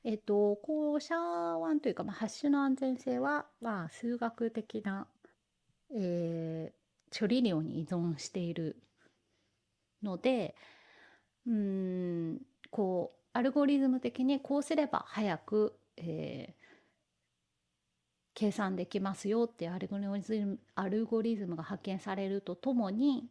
[0.03, 1.15] えっ、と、こう、シャ
[1.59, 5.07] ワンというか、まあ、ハッシュの安全性は、まあ、数学的な、
[5.95, 6.79] えー
[7.17, 8.77] 処理量に依存している
[10.03, 10.53] ので、
[11.47, 16.59] うん、こう、アルゴリズム的にこうすれば早く、えー
[18.35, 23.29] 計算できますよっていうアルゴリズムアルゴリズムが発見されるとともに、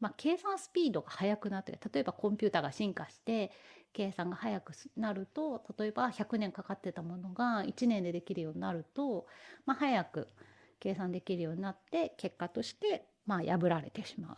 [0.00, 3.50] まあ、計算スピードが速くなって例えばコンピューターが進化して
[3.92, 9.26] 計算が速くなると例えば100年かかってたものが1年でできるようになると、
[9.66, 10.28] まあ、早く
[10.78, 14.36] 計算できるようになって結果としてまあ破られてしまう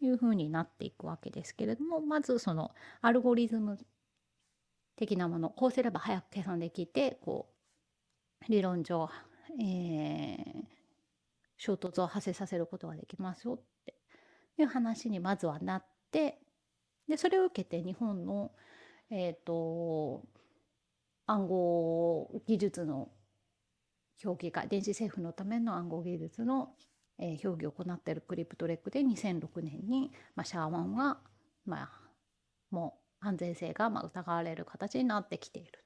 [0.00, 3.78] というふうになっていくわけですけれどもまずそのアルゴリズム
[4.96, 7.48] 的なものこうすれば早く計算できてこ
[8.46, 9.08] う理論上、
[9.60, 10.74] えー
[11.56, 13.58] 衝突を発生させることができますよ
[14.58, 16.38] いう話にまずはなって
[17.08, 18.52] でそれを受けて日本の、
[19.10, 20.22] えー、と
[21.26, 23.08] 暗号技術の
[24.18, 26.70] 評議会電子政府のための暗号技術の、
[27.18, 31.18] えー評議を行っているクリプトレックで2006年に、まあ、シャーワンは、
[31.64, 31.90] まあ、
[32.70, 35.84] もう安全性がまあ疑われる形になってきている。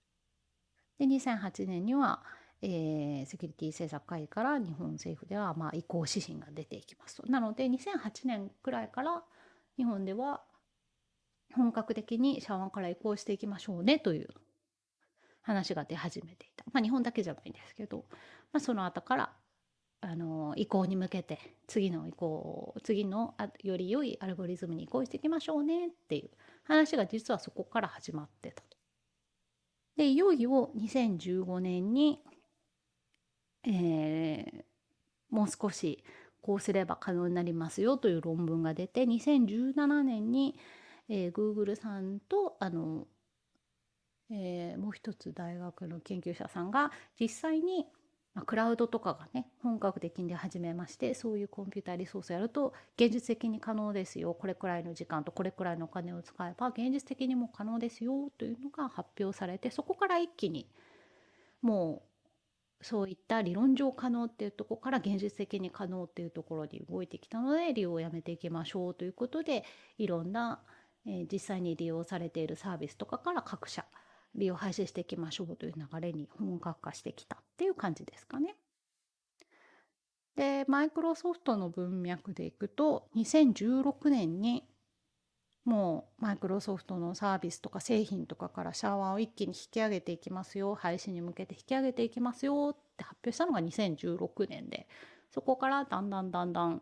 [0.98, 2.22] で2008年には、
[2.62, 7.26] えーセキュリティ政策会議から日本政府ではまあ移行指針が出ていきますと。
[7.30, 9.22] なので2008年くらいから
[9.76, 10.42] 日本では
[11.54, 14.28] 本格的にシャワンから移行していきましょうねという
[15.42, 16.64] 話が出始めていた。
[16.72, 18.04] まあ日本だけじゃないんですけど、
[18.52, 19.32] まあ、その後から
[20.00, 26.30] あの移行に向けて次の移行次のあより良いアルゴリズムに移行していきましょうねっていう
[26.64, 28.76] 話が実はそこから始まってたと。
[29.96, 32.22] でいよいよ2015年に、
[33.68, 34.64] えー
[35.30, 36.02] もう少し
[36.40, 40.58] こうすれば可能になりますよという論文が出て2017年に、
[41.08, 43.06] えー、Google さんとあの、
[44.30, 47.86] えーもう一つ大学の研究者さんが実際に、
[48.34, 54.34] ま、クラウドとかがね本格的に始めましてそういうコンピューターリソースやると現実的に可能ですよ。
[54.34, 60.68] これくらいの時間とこれくらいのお金を使えば現実的にも可能ですよというのが発表されてそこから一気に
[61.62, 62.07] もう
[62.80, 69.64] そういった理論上可能っていうとこから現実的に可能っていうところに動いてきたので利用をやめていきましょうということで
[69.98, 70.62] いろんな、
[71.06, 73.84] えー実際に利用されているサービスとかから各社
[74.34, 78.56] 利用廃止していきましょうという流れに本格化してきたっていう感じですかね。
[80.36, 84.64] でマイクロソフトの文脈でいくと2016年に
[85.68, 94.88] もうマイクロソフトのサービスとか製品とかからシャワーを一気に引き上げていきますよ廃止に向けて引き上げていきますよって発表したのが2016年で
[95.30, 96.80] そこからだんだんだんだん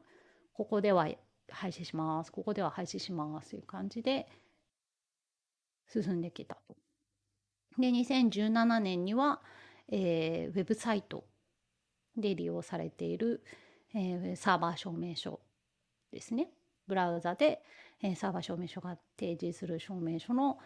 [0.52, 1.08] ここでは
[1.50, 4.28] 廃止しますここでは廃止しますという感じで
[5.88, 6.76] 進んできたと。
[7.78, 9.40] で2017年には、
[9.88, 11.24] えーウェブサイト
[12.16, 13.42] で利用されている、
[13.94, 15.40] えーサーバー証明書
[16.12, 16.50] ですね。
[16.86, 17.62] ブラウザで、
[18.02, 20.58] えーサーバー証明書が提示する証明書の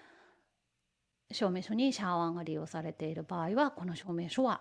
[1.33, 4.61] 証明書にシャーワンが利用されている場合はこの証明書は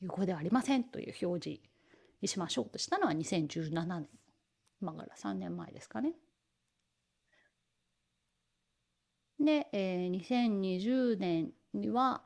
[0.00, 1.62] 有効ではありませんという表示
[2.20, 4.08] にしましょうとしたのは2017年
[4.80, 6.12] 今から3年前ですかね。
[9.40, 12.22] で、えー2020年には、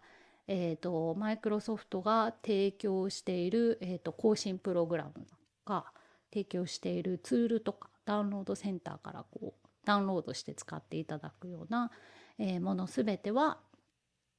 [0.47, 5.27] えー、とマイクロソフトが提供している、えー、と更新プログラム
[5.65, 5.85] が
[6.33, 11.91] 提供しているツールとかダウンロードセンターからこうダウンロードして使っていただくような、
[12.39, 13.59] えーものすべては、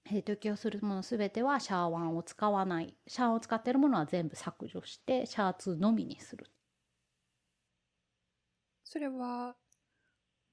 [0.05, 6.47] えー提供するものすべてはシャー1を使わないシャーを使っているものは全部削除してシャー2のみにする。
[8.84, 9.55] それは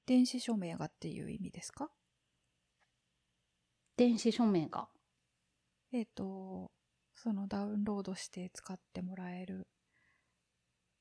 [0.07, 1.91] 電子署名がっていう意味ですか？
[3.97, 4.89] 電子署名が。
[5.93, 6.71] えっ、と
[7.15, 9.67] そのダウンロードして使ってもらえる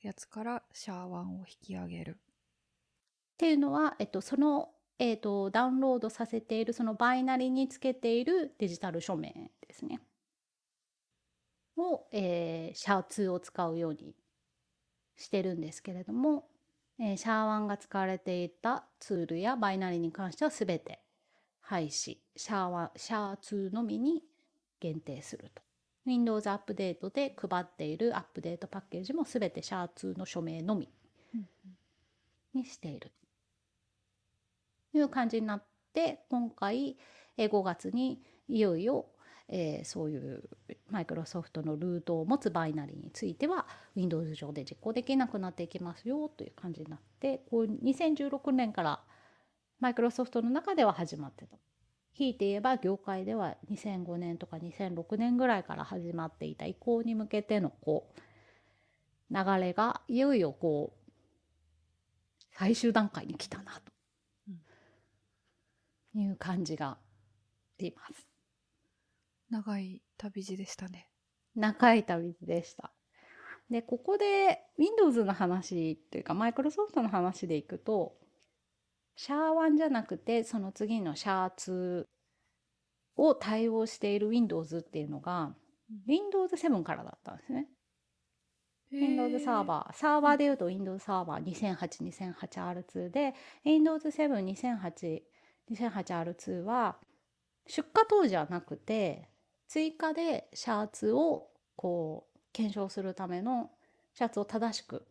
[0.06, 10.00] やつからシャーワンを引き上げるっていうのは、えっと、その、えっと、ダウンロードさせているそのバイナリにつけているデジタル署名ですね。
[11.78, 14.16] を、えーシャー2を使うように
[15.18, 16.48] してるんですけれども、
[17.00, 21.00] えーシャー1が使われていたツールやバイナリに関しては全て
[21.62, 24.24] 廃止シャ,ーシャー2のみに
[24.80, 25.62] 限定すると。
[26.06, 30.90] Windows アップデートで配っているアップデートパッケージも全てシャー2の署名のみ
[32.54, 33.12] にしている
[34.92, 35.64] という感じになっ
[35.94, 36.98] て今回
[37.38, 39.08] 5月にいよいよ、
[39.50, 40.44] えーそういう
[40.90, 49.02] マイクロソフトのルートを持つバイナリーについては Windows 上で実行できなくなっていきますよという感じになってこう2016年から
[49.80, 51.58] マイクロソフトの中では始まってた。
[52.16, 58.10] ひいて言えば業界では2005年とか2006年ぐらいから始まっていた移行に向けてのこ
[59.30, 61.12] う流れがいよいよこう
[62.54, 63.82] 最終段階に来たな
[66.14, 66.98] という感じが
[67.78, 68.26] します。
[69.50, 71.10] 長い旅路でしたね。
[71.54, 72.94] 長い旅路でした。
[73.70, 78.16] で、ここで Windows の話というか Microsoft の話でいくと、
[79.16, 82.06] シャー1じゃなくてその次のシャー2
[83.18, 85.56] を対応している Windows っていうのが
[86.08, 87.68] Windows 7からだったんですね。
[88.92, 89.96] Windows サーバー。
[89.96, 95.22] サーバーで言うと Windows サーバー 2008-2008R2 で Windows 7-2008
[95.72, 96.98] 2008R2 は
[97.68, 99.30] 出荷当時はなくて
[99.68, 103.72] 追加でシャーツをこう検証するための
[104.14, 105.06] シャツを正しく、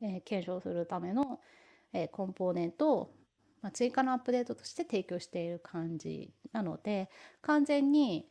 [0.00, 1.40] えー検証するための、
[1.94, 3.14] えコンポーネントを、
[3.62, 7.08] まあ、追加のアップデートとして提供している感じなので
[7.40, 8.28] 完全に、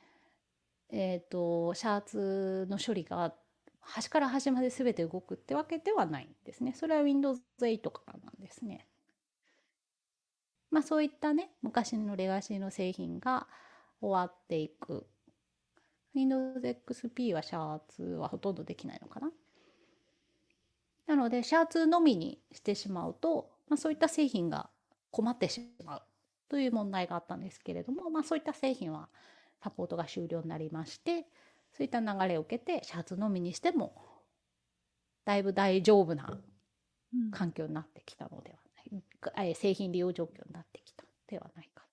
[0.92, 3.34] えー、とシャーツの処理が
[3.80, 6.74] 端から端まで全て動くってわけではないんですね。
[6.74, 8.88] それは Windows 8からなんですね。
[10.72, 13.48] まあそういったね昔のレガシーの製品が
[14.02, 15.06] 終わっていく
[16.16, 19.32] Windows XP はシャーツはほとんどできないのかな
[21.08, 24.70] なのでシャーツのみにしてしまうと、まあ、そういった製品が
[25.12, 26.02] 困ってしまう
[26.50, 29.10] という問題があったんですけれども、まあ、そういった製品は
[29.64, 31.26] サポートが終了になりまして
[31.72, 33.96] そういった流れを受けてシャーツのみにしても
[35.26, 36.40] だいぶ大丈夫な
[37.14, 38.82] うん環境になってきたのではな
[39.44, 41.84] い、えー製品利用状況になってきたのではないか。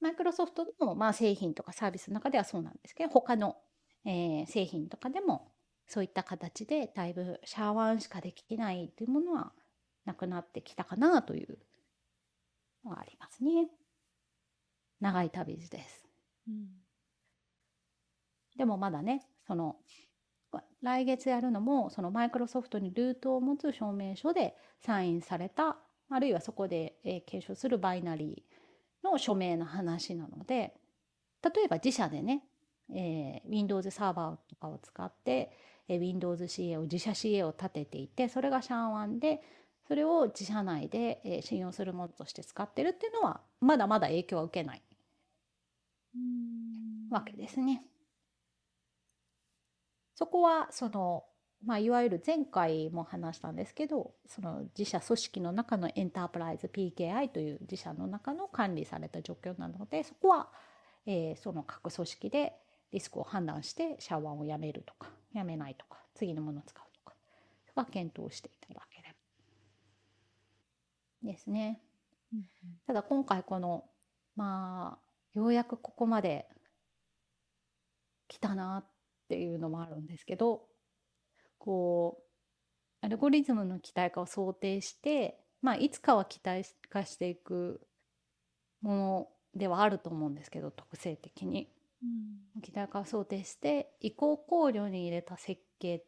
[0.00, 3.56] マイクロソフトの、まあ、製品とかサービスの中ではそうなんですけど他の、
[4.04, 5.52] えー製品とかでも
[5.86, 9.52] そういった形でだいぶシャーワンしかできないというものは
[10.08, 11.58] なくなってきたかなという
[12.84, 13.68] のがありますね。
[15.00, 16.08] 長い旅路です。
[16.48, 16.66] うん
[18.58, 19.76] でもまだねその
[20.82, 25.76] 来月やるのもそのマイクロソフトにルートを持つ証明書でサインされた
[26.10, 30.74] あるいはそこで、えー検証するバイナリーの署名の話なので
[31.42, 32.42] 例えば自社でね、
[32.90, 35.52] えー Windows サーバーとかを使って、
[35.88, 39.40] えー Windows CA を自社 CA を立てていてそれがシャンワンで
[39.88, 44.82] それを自社内で、えー信用するものとして使ってるっていうのはまだまだ影響は受けない
[47.10, 47.82] わけですね。
[50.14, 51.24] そこはその、
[51.64, 60.48] まあ、いわゆる前回も話したんですけどその自社組織の中のエンタープライズ PKI という自社の中の管理された状況なのでそこは、
[61.06, 62.52] えーその各組織で
[62.90, 67.14] リスクを判断してシャワーをやめるとかやめないとか次のものを使うとか
[67.76, 68.97] は検討していただけ
[71.22, 71.80] ですね。
[72.32, 72.44] うん
[72.86, 73.84] ただ今回この
[74.36, 74.98] ま
[75.34, 76.46] あようやくここまで
[78.28, 78.90] 来たなっ
[79.28, 80.62] ていうのもあるんですけど
[81.58, 82.18] こ
[83.02, 87.80] うアルゴリズムの期待化を想定してまあいつかは期待化していく
[88.82, 91.70] ものではあると思うんですけど特性的に。
[92.02, 92.06] う
[92.58, 92.62] ん。
[92.62, 96.04] 期待化を想定して移行考慮に入れた設計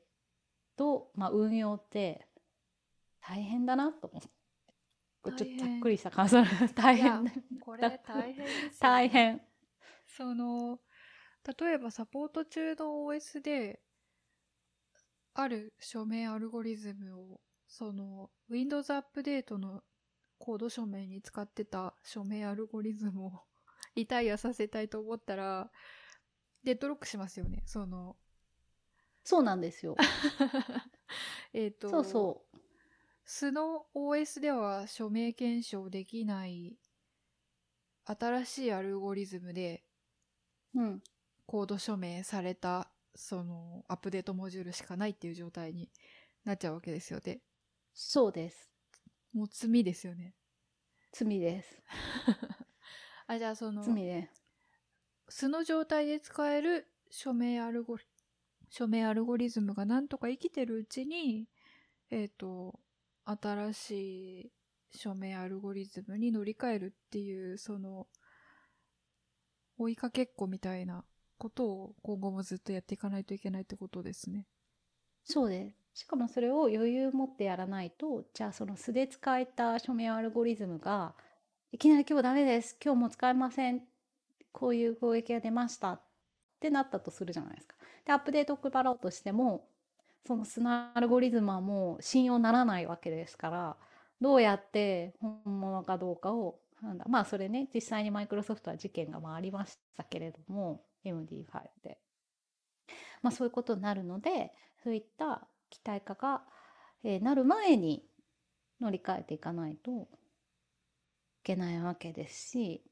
[0.76, 2.26] と、まあ、運用って
[3.20, 4.22] 大変だなと思っ
[5.24, 6.42] ちょっとざっくりした感想
[6.74, 7.24] 大変。
[7.24, 7.30] だ
[7.60, 8.72] これ大変ですよね。
[8.80, 9.40] 大変。
[10.06, 10.80] その
[11.58, 13.80] 例えばサポート中の OS で
[15.34, 19.82] ある署名アルゴリズムをその Windows アップデートの
[20.38, 23.32] コード署名に使ってた署名アルゴリズムを
[23.94, 25.70] リタイアさせたいと思ったら
[26.64, 27.62] デッドロックしますよね。
[27.66, 28.16] その
[29.22, 29.96] そうなんですよ。
[31.52, 32.58] えっとそうそう
[33.32, 36.74] 素の OS では署名検証できない
[38.04, 39.84] 新しいアルゴリズムで
[40.74, 41.02] うん。
[41.46, 45.92] コード署名されたそのアップデートモジュールしかないっていう状態に
[46.44, 47.40] なっちゃうわけですよで
[47.94, 48.68] そうです。
[49.32, 50.34] もう罪ですよね。
[51.12, 51.80] 罪です。
[53.28, 54.44] あじゃあその罪です。
[55.28, 58.04] 素の状態で使える署名アルゴリ
[58.70, 61.48] 署名アルゴリズムがなんとか生きてるうちに
[62.10, 62.79] えっ、と
[63.40, 64.52] 新しい
[64.92, 68.06] 署名アルゴリズムに乗り換えるっていうその
[69.78, 71.04] 追いかけっこみたいな
[71.38, 74.46] ことを今後もずっとやっていかないといけないってことですね。
[75.24, 81.14] そうですしかもそれを余裕持ってやらないとじゃあその素で使えた署名アルゴリズムが
[81.72, 83.82] いきなり今日ダメです今日も使えません
[84.52, 86.00] こういう攻撃が出ましたっ
[86.60, 87.76] てなったとするじゃないですか。
[88.04, 89.68] でアップデートを配ろうとしても
[90.26, 93.76] そのスナアルゴリズムはもう信用ならないわけですから
[94.20, 101.44] どうやって本物かどうかをなんだまあそれね実際にマイクロソフトは事件がまあありましたけれども MD5
[101.82, 101.98] で。
[103.22, 104.52] まあそういうことになるので
[104.82, 106.42] そういった期待化が、
[107.04, 108.02] えーなる前に
[108.80, 110.06] 乗り換えていかないとい
[111.42, 112.82] けないわけですし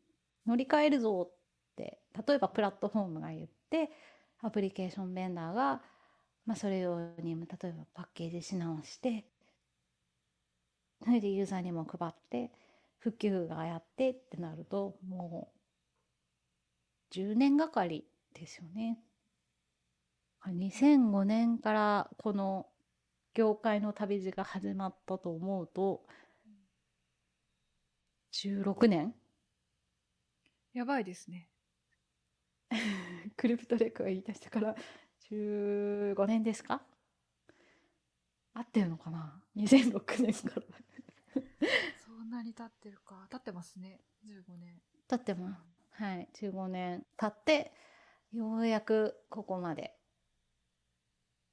[0.46, 1.34] 乗り換えるぞっ
[1.76, 3.90] て例えばプラットフォームが言って
[4.42, 5.82] アプリケーションベンダーが、
[6.48, 9.26] まあ、それ用に例えばパッケージし直して
[11.04, 12.50] それでユーザーにも配って
[13.00, 15.52] 普及がやってってなるとも
[17.12, 18.98] う10年がかりですよね。
[20.46, 22.66] 2005年からこの
[23.34, 26.00] 業界の旅路が始まったと思うと
[28.32, 29.14] 16年？
[30.72, 31.50] やばいですね。
[33.36, 34.74] クリプトレックが言い出してから
[35.30, 36.82] 15年ですか？
[38.54, 40.62] 合ってるのかな？2006年から
[42.04, 43.26] そんなに経ってるか。
[43.30, 44.00] 経ってますね。
[44.26, 44.80] 15年。
[45.08, 47.72] 経ってますはい15年経って
[48.32, 49.94] ようやくここまで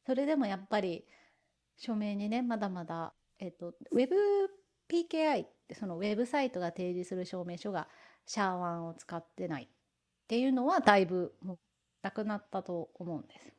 [0.06, 1.06] それでもやっぱり
[1.78, 7.88] 署名にねまだまだえっと WebPKI ってそのウェブサイトが提示する証明書が
[8.26, 9.68] シャーワンを使ってないっ
[10.28, 11.60] ていうのはだいぶもう
[12.02, 13.55] なくなったと思うんです。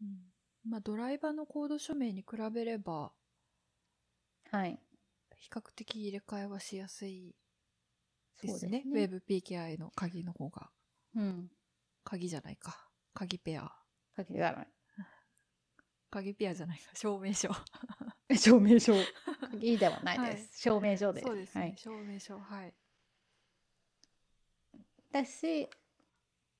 [0.00, 0.70] うん。
[0.70, 3.12] まあ、ドライバーのコード署名に比べれば、
[4.50, 4.78] はい。
[5.36, 7.34] 比較的入れ替えはしやすい
[8.40, 8.82] でそうですすね。
[8.84, 10.70] ね WebPKI の鍵の方が。
[11.14, 11.48] うん。
[12.04, 12.88] 鍵じゃないか。
[13.14, 13.70] 鍵ペア。
[14.14, 14.68] 鍵がない。
[16.10, 16.90] 鍵ペアじゃないか。
[16.94, 17.50] 証明書。
[18.36, 18.92] 証明書。
[19.52, 20.66] 鍵ではないです。
[20.66, 21.26] はい証明書です。
[21.26, 21.60] そうですね。
[21.60, 21.76] はい。
[21.76, 22.38] 証明書。
[22.38, 22.74] はい。
[25.12, 25.68] 私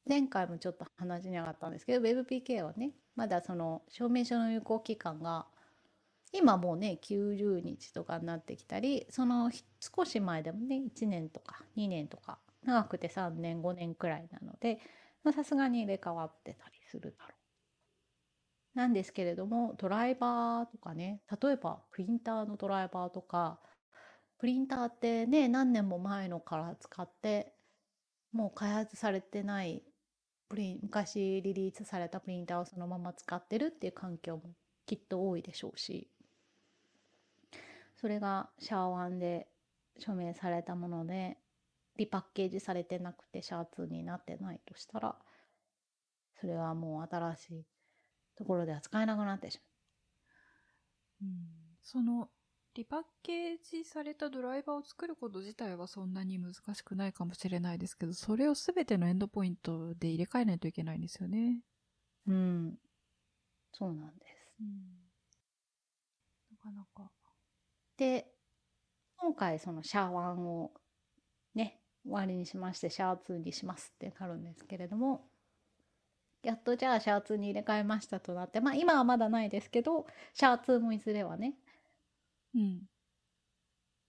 [0.07, 5.47] 前回もちょっと話に上がったんですけど WebPK はねまだその証明書の有効期間が
[6.33, 9.51] 今もうね90日とかになってきたりその
[9.81, 14.79] 少し前でもね1年とか2年とか長くて3年5年くらいなので
[15.35, 18.79] さすがに入れ替わってたりするだろう。
[18.79, 23.59] なんですけれどもドライバーとかね例えばプリンターのドライバーとか
[24.39, 27.55] プリンターってね何年も前のから使って
[28.33, 29.83] もう開発されてない
[30.49, 34.43] プリン昔リリースされたプリンターをそのまま使ってるっていう環境も
[34.87, 36.09] きっと多いでしょうし
[37.97, 39.49] それがシャーワンで
[39.99, 41.39] 署名されたもので
[41.97, 45.17] リパッケージされてなくてシャー2になってないとしたら
[46.41, 47.65] それはもう新しい
[48.37, 49.77] ところでは使えなくなってしまう
[51.23, 51.29] うん。
[51.83, 52.29] その、
[52.77, 61.62] リパッケージされたドライバーを作ること自体はそんなに難しくないかもしれないですけど、それをすべてのエンドポイントで入れ替えないといけないんですよね。
[62.27, 62.35] う。
[62.35, 62.79] ん。
[63.72, 64.53] そうなんです。
[64.61, 64.68] うん。
[66.51, 67.11] なかなか。
[67.97, 68.27] で
[69.16, 70.70] 今回そのシャーワンを
[71.55, 75.24] ね終わりにしましてシャー2にしますってなるんですけれども
[76.43, 81.55] やっとじゃあシャー2に入れ替えましたとなってまあ今はまだないですけどシャー2もいずれはね
[82.55, 82.83] うん。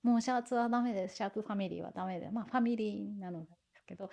[0.03, 4.09] もうシャー2はダメですシャー2ファミリーはダメでまあファミリーなのですけど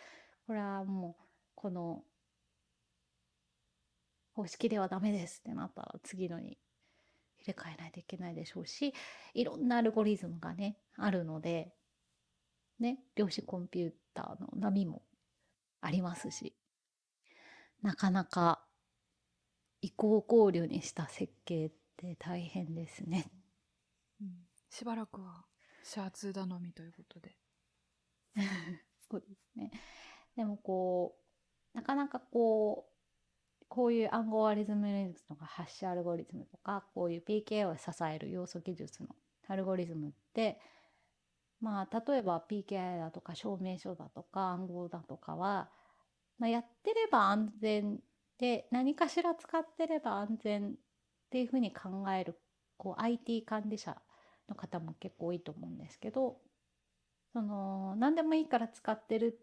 [0.47, 1.23] これはもう
[1.55, 2.03] この
[4.35, 6.59] 方式ではダメですってなったら次のに
[7.39, 8.93] 入れ替えないといけないでしょうし
[9.35, 11.73] いろんなアルゴリズムがねあるので
[12.81, 15.03] ね量子コンピューターの波も
[15.81, 16.55] ありますし
[17.83, 18.65] なかなか
[19.81, 23.31] 移行考慮にした設計って大変ですね。
[24.21, 24.29] うん、
[24.71, 25.45] しばらくは
[25.83, 27.37] シャツ頼みということで。
[29.11, 29.71] そうですね。
[30.37, 31.15] でもこ
[31.75, 32.95] うなかなかこう
[33.69, 39.09] こういう暗号アリズムとかハッシュアルゴリズムとかこういう PK を支える要素技術の
[39.49, 40.59] アルゴリズムって
[41.61, 45.71] まあ例えば PKI だとか証明書だとか暗号だとかは、
[46.39, 47.99] まあ、やってれば安全
[48.39, 50.75] で何かしら使ってれば安全っ
[51.31, 52.39] ていうふうに考える
[52.77, 53.97] こう IT 管理者
[54.49, 56.37] の方も結構多いと思うんですけど
[57.33, 59.39] その何でもいいから使ってる。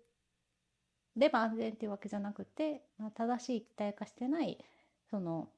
[1.17, 4.57] れば安全っていうわけじゃなくて、まあ、正しい期待化してない
[5.09, 5.49] その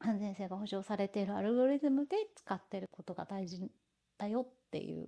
[0.00, 3.70] 安全性が保証されているアルゴリズムで使ってることが大事
[4.18, 5.06] だよっていう、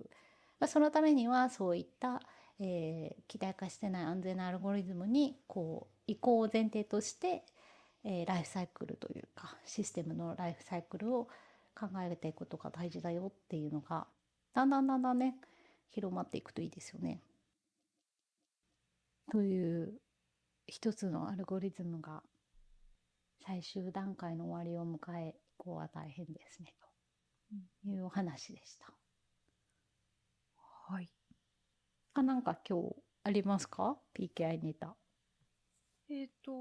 [0.59, 2.21] まあ、そのためにはそういった、
[2.59, 7.43] えー、期待化してない安全なアルゴリズムにこう移行を前提として、
[8.05, 11.27] えーライフサイクルというかシステムのライフサイクルを
[11.75, 14.07] 考えていくことが大事だよっていうのが
[14.53, 15.35] だんだんだんだんね
[15.89, 17.21] 広まっていくといいですよね。
[19.31, 19.93] という
[20.67, 22.23] 一つのアルゴリズムが
[23.45, 26.73] 最終段階の終わりを迎え以降は大変ですね
[27.83, 28.87] というお話でした。
[30.87, 31.09] はい。
[32.13, 34.95] あなんか今日ありますか ?PKI ネタ。
[36.09, 36.51] えっ、と、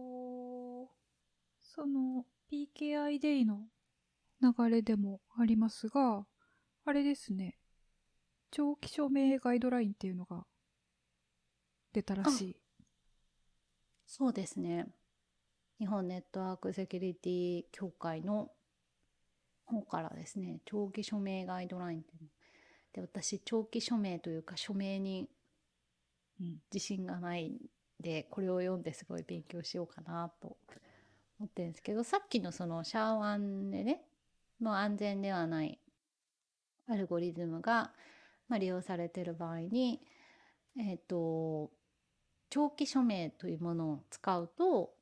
[1.60, 3.68] その PKI デイの
[4.44, 6.26] 流れでもありますが、
[6.84, 7.58] あれですね。
[8.50, 10.44] 長期署名ガイドラインっていうのが
[11.92, 12.56] 出たらしい。
[14.06, 14.86] そうですね。
[15.78, 18.50] 日本ネットワークセキュリティ協会の
[19.64, 22.28] 方からですね、長期署名ガイドラインっていう
[22.94, 25.28] で、私、長期署名というか署名に
[26.72, 27.58] 自信がないん
[28.00, 30.56] で、これを読んですごい勉強しようかなと
[31.38, 34.02] 思ってるんですけど、さっきのそのシャーワンでね、
[34.64, 35.78] の安全ではない
[36.88, 37.92] アルゴリズムが、
[38.48, 40.00] まあ、利用されている場合に、
[40.78, 41.70] えっ、と、
[42.50, 44.92] 長期署名というものを使うと、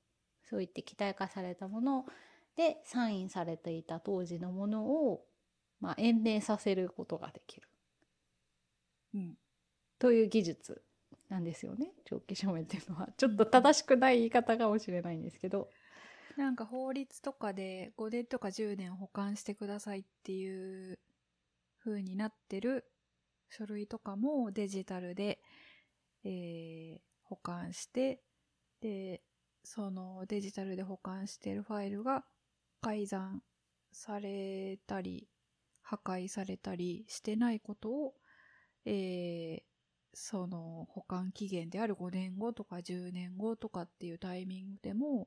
[0.45, 2.05] そういって期待化されたもの
[2.57, 5.25] でサインされていた当時のものを、
[5.81, 7.69] まあ、延命させることができる。
[9.15, 9.35] うん。
[9.99, 10.83] という技術
[11.29, 11.93] なんですよね。
[12.05, 13.09] 長期署名っていうのは。
[13.17, 15.71] ちょっと正しくない言い方かもしれないんですけど
[16.37, 20.99] なんか法律とかで5年とか10年保管してくださいっていう
[21.85, 22.87] 風になってる
[23.51, 25.41] 書類とかもデジタルで、
[26.25, 28.21] えー保管して、
[28.83, 29.23] で、
[29.65, 32.27] そのデジタルで保管してるファイルが
[32.83, 33.43] 改ざん
[33.91, 35.29] されたり、
[35.81, 38.15] 破壊されたりしてないことを、
[38.85, 39.73] えー
[40.15, 45.27] その保管期限である5年後とか10年後とかっていうタイミングでも、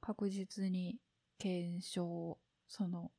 [0.00, 0.98] 確実に
[1.38, 2.38] 検証、
[2.68, 3.10] その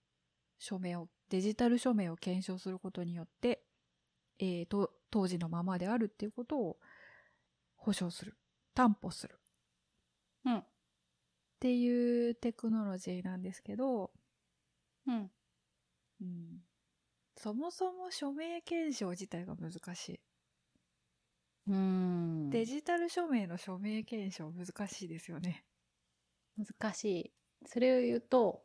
[0.59, 3.63] 署名を、デジタル署名を検証することによって、
[4.39, 6.78] えーと、当時のままであるっていうことを
[7.75, 8.38] 保証する。
[8.73, 9.39] 担保する。
[10.45, 10.63] うん
[11.57, 14.11] っていうテクノロジーなんですけど、
[15.07, 15.32] うん
[16.21, 16.61] うん、
[17.36, 20.19] そもそも署名検証自体が難しい。
[21.67, 25.65] うーんデジタル署名の署名検証難しいですよね。
[26.57, 27.31] 難しい。
[27.65, 28.63] それを言うと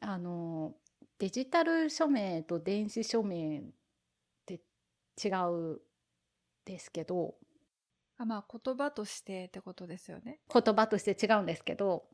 [0.00, 0.74] あの
[1.18, 3.62] デジタル署名と電子署名っ
[4.44, 4.60] て
[5.22, 5.80] 違う
[6.64, 7.34] ですけど
[8.18, 10.40] あまあ言葉としてってことですよね。
[10.52, 12.04] 言葉として違うんですけど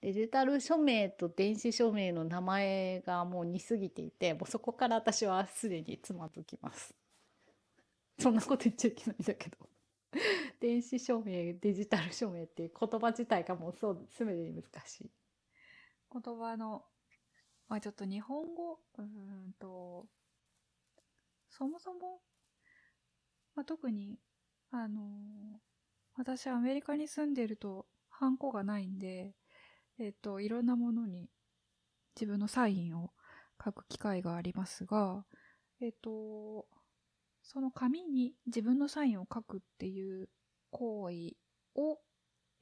[0.00, 6.94] デジタル署名と電子署名の名前がもう似すぎていてもうそこから私はすでにつまずきます。
[8.18, 9.56] そんなこと言っちゃいけないんだけど
[10.60, 15.10] 電子署名デジタル署名っていう言葉自体がもうそうすべてに難しい。
[16.12, 16.84] 言葉の、
[17.68, 20.08] まあちょっと日本語、うんと、
[21.50, 22.22] そもそも、
[23.54, 24.18] まあ特に、
[24.70, 25.68] あのー
[26.18, 29.36] 私アメリカに住んでると、ハンコがないんで、
[30.00, 31.30] えっ、と、いろんなものに
[32.16, 33.12] 自分のサインを
[33.64, 35.24] 書く機会がありますが、
[35.80, 36.66] えっ、と、
[37.48, 40.28] その紙に自分のサインを書くっていう
[40.70, 41.34] 行為
[41.74, 41.98] を、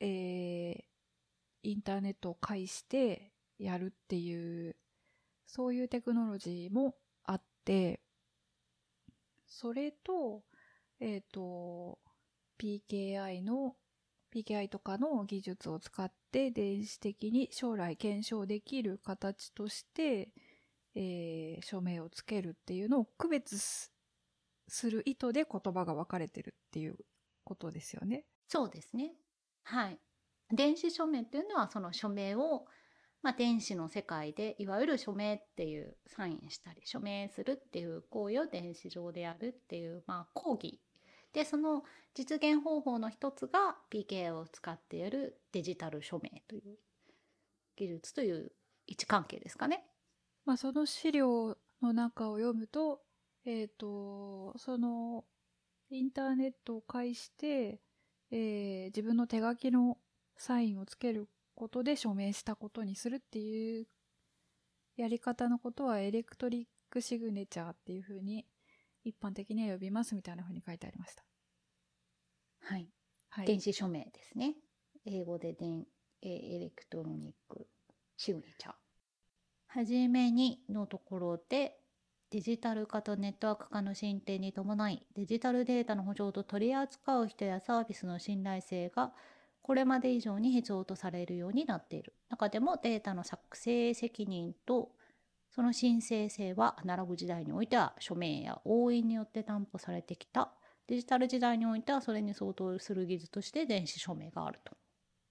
[0.01, 0.97] えー
[1.63, 4.77] インターネットを介してやるっていう、
[5.49, 8.01] そういうテクノロジーもあって、
[9.49, 10.45] それと、
[11.01, 11.99] えっ、と、
[12.61, 13.75] PKI の、
[14.33, 20.29] PKI とかの技術を使って電子的に将来検証できる形として、
[20.95, 23.91] えー署名をつけるっていうのを区別
[24.69, 26.97] する意図で言葉が分かれてるっていう
[27.45, 28.25] ことですよね。
[28.49, 29.13] そうですね
[29.65, 29.99] はい
[30.53, 32.67] 電子署名っていうのはその署名を、
[33.23, 40.81] まあ、電子の世界でいわゆる署名っていうサインしたり署名するっていう行為を電子上でやるっていう、まあ、講義
[41.33, 41.83] でその
[42.15, 46.79] 実現方法の一つが PK を使ってやるデジタル署名という
[47.77, 48.53] 技術という
[48.87, 49.85] 位置関係ですかね。
[50.45, 53.03] まあ、その資料の中を読むと、
[53.47, 55.25] えっ、と、その、
[55.89, 57.81] インターネットを介して、
[58.31, 59.99] えー自分の手書きの
[60.37, 63.87] サインをつけることで署名したことにするっていう
[64.97, 68.47] やり方のことはエレクトリックシグネチャーっていうふうに
[69.05, 71.25] 一般的には呼びますみたいなふうに書いてありました。
[72.61, 72.89] はい、
[73.31, 73.47] はい。
[73.47, 74.55] 電子署名ですね。
[75.05, 75.87] 英語で電
[76.23, 77.69] えーエレクトロニック
[78.17, 78.75] シグネチャー。
[79.69, 81.79] はじめにのところで
[82.31, 89.13] デジタル化とネットワーク化の進展に伴いデジタルデータの保障と取り扱う人やサービスの信頼性が
[89.63, 94.91] これまで以上に必要とされるようになっている中でもデータの作成責任と
[95.51, 100.53] その申請性はアナログ時代においては署名や押印によって担保されてきた
[100.89, 104.77] デジタル時代においてはそれに相当する技術として電子署名があると。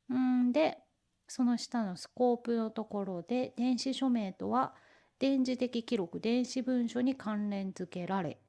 [0.09, 0.79] うんで
[1.27, 4.75] その下のスコープのところで電子署名とは
[5.20, 8.39] 電磁的記録電子文書に関連付けられ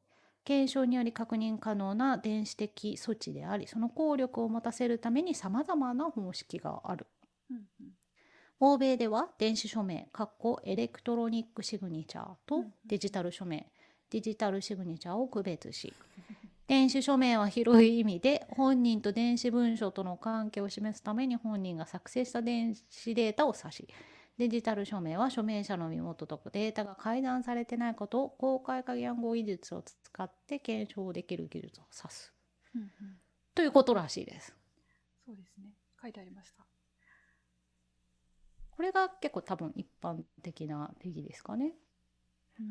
[0.44, 7.06] 検証により確認可能な電子的措置でありその効力を持たせるためにさまざまな方式がある。
[7.50, 7.96] うんうん
[8.58, 10.08] 欧米では電子署名
[10.64, 13.70] エレクトロニックシグニチャーとデジタル署名
[14.08, 15.92] デジタルシグニチャーを区別し
[16.66, 23.88] 電子署名は広い意味で本人と電子文書との関係を示すために本人が作成した電子データを指し
[24.38, 32.34] デジタル署名は署名者の身元とデータが改ざんされてないことを公開鍵暗号技術を使って検証できる技術を指す。
[32.74, 32.90] うんうん。
[33.54, 34.54] ということらしいです。
[35.24, 35.72] そうですね。
[36.02, 36.66] 書いてありました。
[38.70, 41.72] これが結構多分一般的な定義ですかね。
[42.60, 42.66] うん。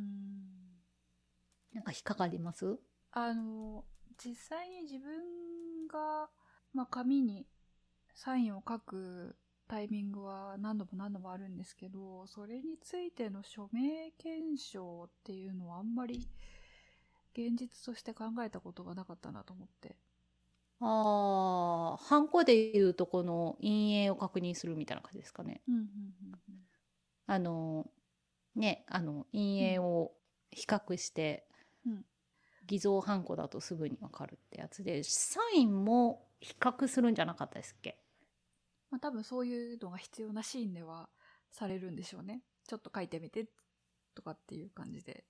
[1.73, 2.77] なんか引っかかります？
[3.11, 3.85] あの
[4.23, 6.29] 実際に自分が、
[6.73, 7.47] まあ、紙に
[8.13, 9.35] サインを書く
[9.67, 16.27] タイミングは何度も何度もあるんですけどそれについての署名検証っていうのはあんまり
[17.33, 19.95] 現実として考えたことがなかったなと思って。
[20.79, 25.61] ああ、ハンコでいうとこの陰影を確認するみたいな感じですかね。
[25.67, 25.85] うんうん
[27.27, 27.89] あの、
[28.55, 30.13] ね、あの、陰影を
[30.51, 31.47] 比較して、
[31.85, 32.05] うん。
[32.67, 37.97] 偽造ハンコだとすぐにわかるってやつで、サインも比較するんじゃなかったですっけ？
[38.95, 41.09] まあ多分そういうのが必要なシーンでは
[41.51, 43.45] されるんでしょうねちょっと書いてみて
[44.15, 45.25] とかっていう感じで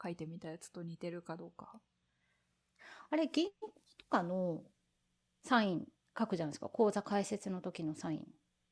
[0.00, 1.80] 書いてみたやつと似てるかどうか
[3.10, 4.62] あれ、銀行とかの
[5.42, 6.68] サイン書くじゃないですか。
[6.68, 8.26] 口座開設の時のサイン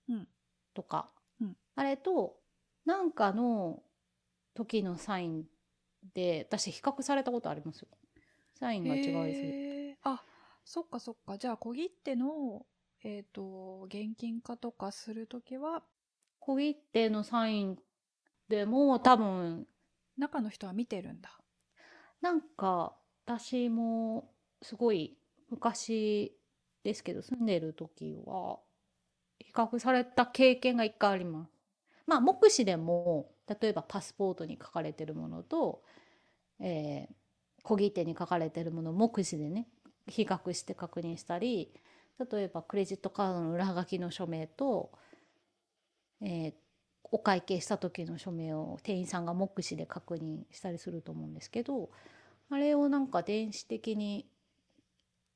[0.08, 0.28] うん
[0.74, 1.10] とか。
[1.40, 2.36] うんあれと、
[2.84, 3.82] なんかの
[4.54, 5.44] 時のサイン
[6.14, 7.88] で、私比較されたことありますよ。
[8.54, 9.98] サインが違いする。
[10.04, 10.22] あ
[10.64, 12.64] そっかそっかじゃあ小切手の
[13.04, 15.82] えっ、と現金化とかするときは
[16.40, 17.78] 小切手のサイン
[18.48, 19.66] でも多分、
[20.18, 21.30] 中の人は見てるんだ
[22.20, 22.94] なんか
[23.26, 24.30] 私も
[24.62, 25.16] すごい
[25.50, 26.36] 昔
[26.82, 28.58] ですけど住んでる時は
[29.38, 31.50] 比較された経験が一回あります。
[32.06, 35.82] まあ目視でも例えばパスポートに書かれてるものと、
[36.60, 37.14] えー
[37.64, 39.66] 小切手に書かれてるものを目視でね
[40.06, 41.72] 比較して確認したり
[42.18, 44.92] 例えばクレジットカードの裏書きの署名と、
[46.20, 46.54] えー
[47.12, 51.90] お会計した時の署名を店員さんが目視で確認したりすると思うんですけど
[52.50, 54.26] あれをなんか電子的に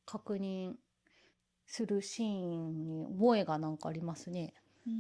[0.05, 0.73] 確認
[1.67, 2.27] するシー
[2.71, 4.55] ンに覚えがなんかありますね。
[4.89, 4.95] うん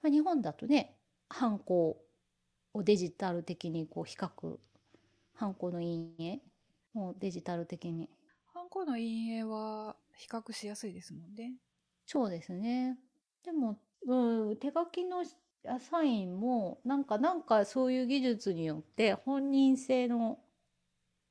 [0.00, 0.96] まあ日本だとね
[1.28, 1.98] ハンコ
[2.72, 4.58] をデジタル的にこう比較
[5.34, 6.40] ハンコの陰影
[6.94, 8.08] をデジタル的に
[8.54, 11.54] ハンコの陰影は比較しやすいですもんね。
[12.06, 12.98] そうですね。
[13.44, 15.24] でも、うん、手書きの
[15.80, 20.38] サインもなんかなんかそういう技術によって本人性の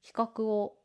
[0.01, 0.77] 比較を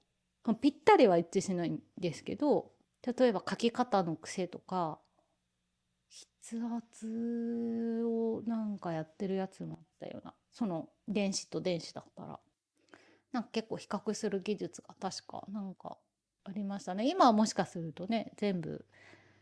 [0.60, 2.72] ぴったりは一致しないんですけど
[3.06, 4.98] 例えば書き方の癖とか
[6.42, 12.40] 筆圧をなんかやってるやつもあったようなその電子と電子だったら
[13.32, 15.98] なんか結構比較する技術が確かなんか
[16.44, 18.84] ありましたね今はもしかするとね全部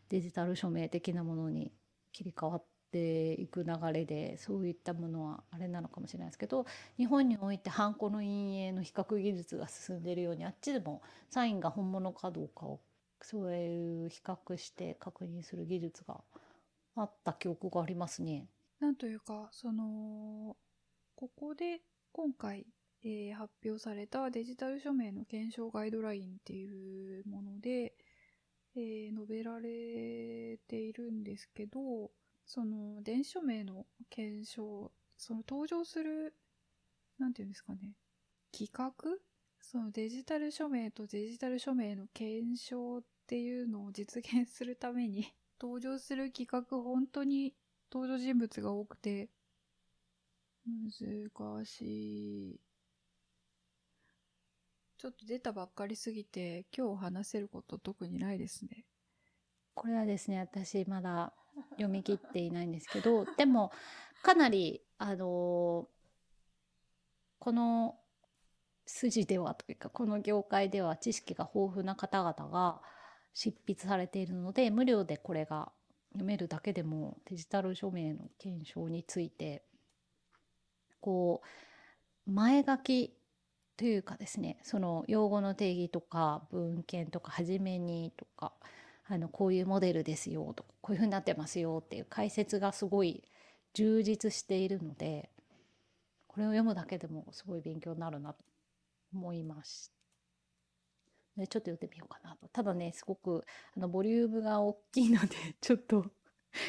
[0.09, 1.73] デジタル署名的なものに
[2.13, 12.81] 切り替わっていく流れでそういったものはあれなのかもしれないですけど日本においてハンコの陰影の比較技術が進んでいるようにあっちでもサインが本物かどうかを
[13.21, 16.21] そういう比較して確認する技術が
[16.97, 18.49] あった記憶がありますね。
[18.81, 20.57] なんというかその
[21.17, 21.81] ここで
[22.13, 22.67] 今回、
[23.05, 27.95] えー発表されたデジタル署名の検証ガイドラインっていうもので、
[28.77, 32.11] えー述べられているんですけど
[32.47, 36.35] その電子署名の検証その登場する
[37.19, 37.95] なんていうんですかね
[38.53, 38.93] 企画？
[39.61, 47.55] そのデジタル署名とデジタル署名の検証っていうのを実現するために 登場する企画本当に
[47.93, 49.31] 登場人物が多くて
[50.65, 51.83] 難し
[52.55, 52.61] い。
[54.99, 58.85] ちょっと出たばっかりすぎて今日話せること特にないですね。
[59.75, 61.33] これはですね私まだ
[61.73, 63.71] 読み切っていないんですけど でも
[64.25, 65.89] かなりあの
[67.39, 67.97] この
[68.87, 72.83] 筋ではというかこの業界では知識が豊富な方々が
[73.35, 75.71] 執筆されているので無料でこれが
[76.09, 79.63] 読めるだけでもデジタル署名の検証について
[81.01, 81.43] こ
[82.27, 83.18] う前書き
[83.79, 88.53] というかですねその用語の定義とか文献とか初めにとか
[89.07, 93.23] あのこういうモデルですよとかこういうふうになってますよっていう解説がすごい
[93.75, 95.31] 充実しているので
[96.27, 98.45] これを読むだけでもすごい勉強になるなと
[99.15, 99.91] 思いまし
[101.37, 101.41] た。
[101.41, 102.49] でちょっと読んでみようかなと。
[102.49, 103.45] ただねすごく
[103.77, 105.29] あのボリュームが大きいので
[105.61, 106.05] ちょっと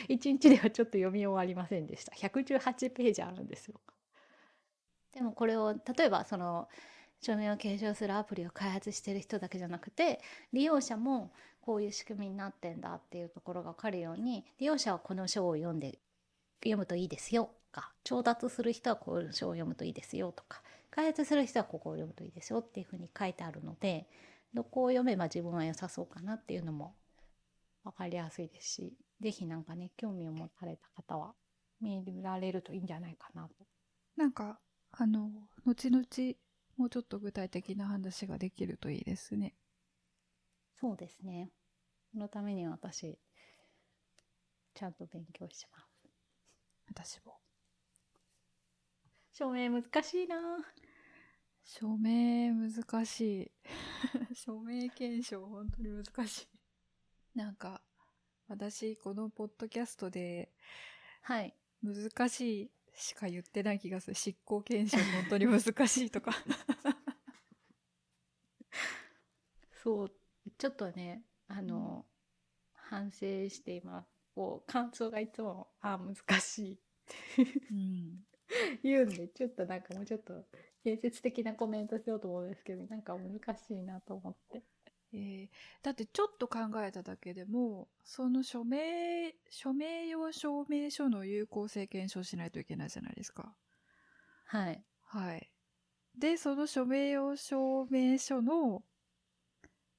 [0.07, 2.13] 1日ではちょっと読み終わりませんでした。
[2.15, 3.81] 118ページあるんですよ。
[5.11, 6.69] でもこれを例えばその
[7.21, 10.21] 署名を継承するアプリを開発してる人だけじゃなくて
[10.53, 15.99] 利用者もこういう仕組みになってんだっていうところが分かるように利用者はこの書を読んで
[16.63, 20.61] 読むといいですよとか調達する人はこういう書を読むといいですよとか
[20.91, 24.07] 開発する人はここを読むといいですよっていうふうに書いてあるので
[24.53, 26.95] どこを読めば自分は良さそうかなっていうのも
[27.83, 31.33] 分かりやすいですし是非なんかね興味を持たれた方は
[31.81, 33.65] 見られるといいんじゃないかなと。
[34.17, 34.59] なんか
[34.91, 35.29] あの
[35.65, 36.03] 後々
[36.79, 39.53] もうちょっと具体的な話ができるといいですね。
[40.79, 41.51] そうですね。
[42.13, 43.19] そのために私
[44.73, 46.09] ちゃんと勉強します。
[46.87, 47.35] 私も。
[49.33, 50.37] 証明難しいな。
[51.65, 53.51] 署名難しい。
[54.33, 57.37] 署名検証本当に難しい。
[57.37, 57.81] なんか
[58.47, 60.53] 私このポッドキャストで
[61.23, 61.53] はい。
[61.83, 64.15] 難しいしか言ってない気がする。
[64.15, 66.31] 執行検証本当に難しいとか。
[69.81, 70.11] そう
[70.57, 72.05] ちょっとねあの、
[72.73, 74.09] 反省しています。
[74.35, 76.79] こう感想がいつもあ難しい
[77.71, 78.23] うん。
[78.83, 80.45] 言うんでちょっとなんかもうちょっと
[80.83, 84.63] 建設的なコメントしようと思うんですけどなんか難しいなと思って。
[85.13, 85.49] えー
[85.81, 93.55] だってちょっと考えただけでもその署名署名用証明書の有効性検証しないといけないじゃないですか。
[94.45, 94.83] はい。
[95.05, 95.51] はい。
[96.17, 98.83] でその署名用証明書の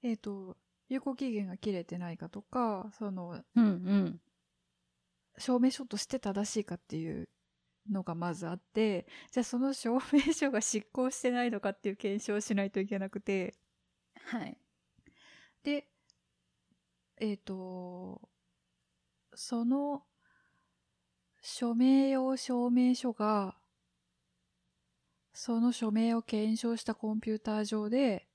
[0.02, 0.56] えっ、と
[0.88, 4.20] 有効期限が切れてないかとかそのうんうん。
[5.38, 7.28] 証明書として正しいかっていう
[7.90, 13.54] のがまずあってじゃあその証明書が執行してないのかっていう検証をしないといけなくて
[14.24, 14.56] はい。
[15.62, 15.86] で
[17.18, 18.20] えっ、と
[19.34, 20.02] その
[21.42, 23.56] 署名用証明書が
[25.32, 28.26] その署名を検証したコンピューター上で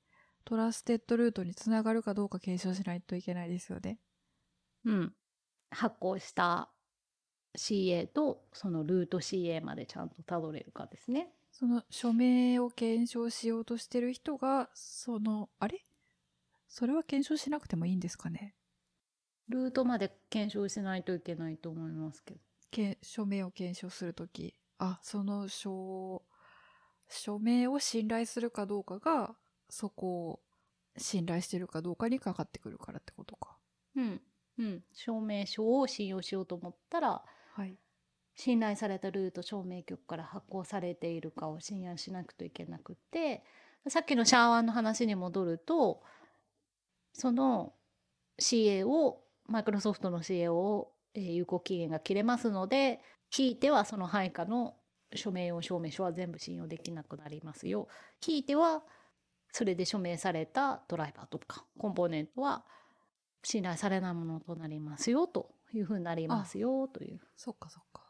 [0.44, 4.00] トラステッドルートにつながるかどうか検証しないといけないですよね。
[4.86, 5.14] うん。
[5.72, 6.70] 発行した
[7.58, 11.30] CA とそのルート CA までちゃんとたどれるかですね。
[11.52, 15.84] その署名を検証しようとしてる人がそのあれ？
[16.78, 18.54] それは検証しなくてもいいんですかね？
[19.48, 22.42] ルートまで検証しないといけないと思いますけど。
[22.70, 26.26] け署名を検証するときあその署
[27.08, 29.38] 署名を信頼するかどうかが
[29.70, 30.40] そこを
[30.98, 33.56] 信頼してるかどうかにかかってくるからってことか
[33.96, 34.22] うん。
[34.58, 34.84] うん。
[34.94, 37.24] 証明書を信用しようと思ったら、
[37.54, 37.78] はい
[38.38, 43.46] 信頼されたルート証明局から発行されているかを信用しなくといけなくて
[43.88, 46.04] さっきのシャーワンの話に戻ると
[47.16, 47.74] その
[48.40, 53.00] CA をマイクロソフトの CA を、えー有効期限が切れますので
[53.30, 54.76] ひいてはその配下の
[55.14, 57.88] 署名用証明書は全部信用できなくなりますよ。
[58.20, 58.84] ひいては
[59.54, 62.66] それで署名されたドライバーとかコンポーネントは
[63.44, 67.22] 信頼されないものとなりますよというふうになりますよという。
[67.38, 68.04] そっかそっか。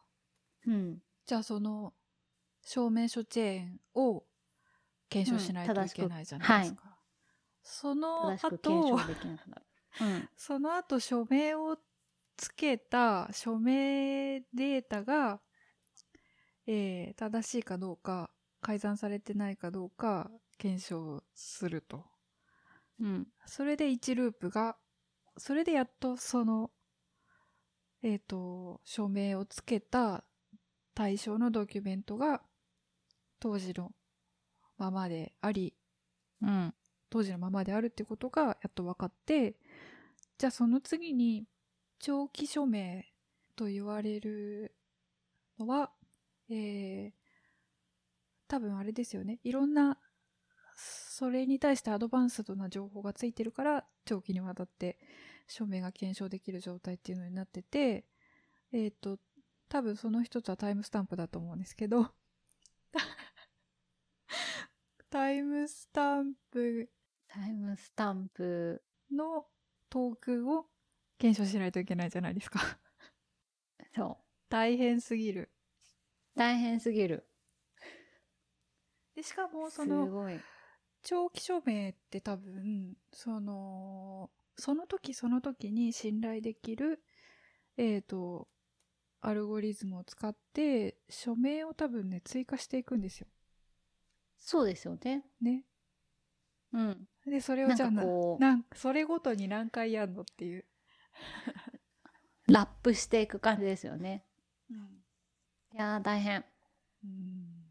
[0.66, 0.98] うん、
[1.28, 1.94] じゃあその
[2.64, 4.26] 証明書チェーンを
[5.10, 6.95] 検証しないといけないじゃないですか、その正し
[9.06, 9.62] く検後。
[10.02, 11.78] うん、その後署名を
[12.38, 15.42] つけた署名データが、
[16.68, 18.30] えー正しいかどうか
[18.62, 22.06] 改ざんされてないかどうか検証すると。
[23.00, 24.78] うん、それで1ループが
[25.38, 26.72] それでやっとその
[28.04, 30.24] えっ、と署名をつけた
[30.94, 32.44] 対象のドキュメントが
[33.40, 33.92] 当時の
[34.78, 35.74] ままであり
[36.42, 36.74] うん、
[37.10, 39.56] 当時のままであるってことがやっと分かって
[40.38, 41.46] じゃあその次に
[42.00, 43.08] 長期署名
[43.56, 44.76] と言われる
[45.60, 45.92] のは、
[46.50, 47.26] えー
[48.48, 49.40] 多分あれですよね。
[49.44, 49.98] いろんな
[50.76, 54.98] それに対してアドバンスドな情報がついてるから長期にわたって
[55.48, 58.06] 署名が検証できる状態っていうのになってて
[58.72, 59.18] えっ、と
[59.70, 62.12] 多分その一つはタイムスタンプだと思うんですけど。
[65.16, 66.90] タイムスタンプ
[67.30, 69.46] タイムスタンプの
[69.90, 70.66] トークンを
[71.18, 72.60] 検証しないといけないじゃないですか。
[73.96, 74.18] そう
[74.50, 75.54] 大変すぎる。
[76.36, 77.30] 大変すぎる
[79.16, 80.38] でしかもそすのごい。
[81.02, 87.02] 長期署名って多分そのその時その時に信頼できる
[87.78, 88.50] えっ、と
[89.22, 93.28] アルゴリズムを使って署名を多分ね追加していくんですよ。
[94.46, 95.26] そうですよね。
[95.42, 95.64] ね。
[96.72, 97.08] うん。
[97.26, 100.66] でそれをじゃあなんそれごとに何回やんのっていう。
[102.48, 104.24] う、 ラップしていく感じですよね。
[104.70, 105.02] うん
[105.74, 106.46] いやー、大変。
[107.04, 107.66] うん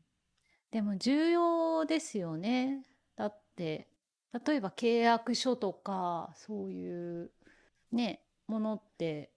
[0.72, 2.84] でも重要ですよね。
[3.14, 3.86] だって、
[4.44, 7.30] 例えば契約書とか、そういう
[7.92, 9.30] ね、ものって、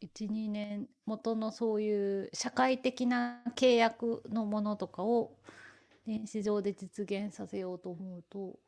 [0.00, 5.36] 1、2年元のそういう社会的な契約のものとかを
[6.10, 8.58] 電子上で実現させようと思うと、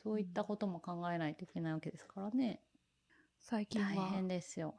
[0.00, 2.60] そういったことも考えないといけないわけですからね。
[3.40, 4.76] 最近は大変ですよ。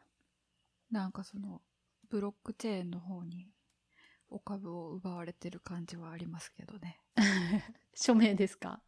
[0.89, 1.61] なんかその
[2.09, 3.51] ブロックチェーンの方に
[4.29, 7.01] お株を奪われてる感じはありますけどね。
[7.93, 8.81] 署名ですか？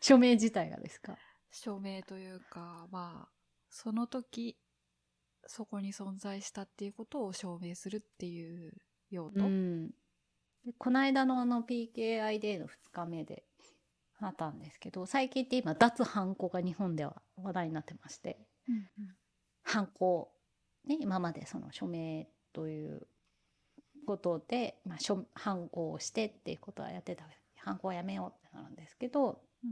[0.00, 1.18] 署名自体がですか？
[1.50, 3.32] 署名というかまあ
[3.68, 4.56] その時
[5.46, 8.72] そこに存在したっていうことを証明するっていう
[9.10, 9.90] 用途、うん、
[10.68, 13.42] でこの間のあの PKI デーの2日目で
[14.20, 18.38] あったんですけど最近って今脱ハンコが日本では話題になってまして
[18.68, 19.88] うんうん、
[20.88, 23.06] ね、今までその署名という
[24.06, 27.24] ことで、まあ、署ハンコをしてっていうことはやってた
[27.56, 29.70] ハンコをやめようってなるんですけどうん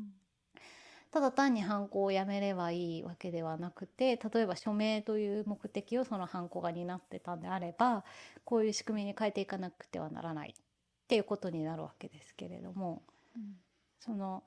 [1.12, 8.04] ただ単にハンコをやめればいいわけではなくて例えば署名という目的をそのハンコが担ってたんであれば
[8.44, 10.54] こういう仕組みに変えていかなくてはならない。
[11.06, 13.02] っていうことになるわけですけれども
[13.36, 13.56] うん。
[14.00, 14.42] その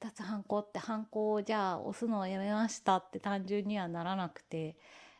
[0.00, 4.76] 脱ハンコってハンコをじゃあ押すのをやめましたって単純にはならなくて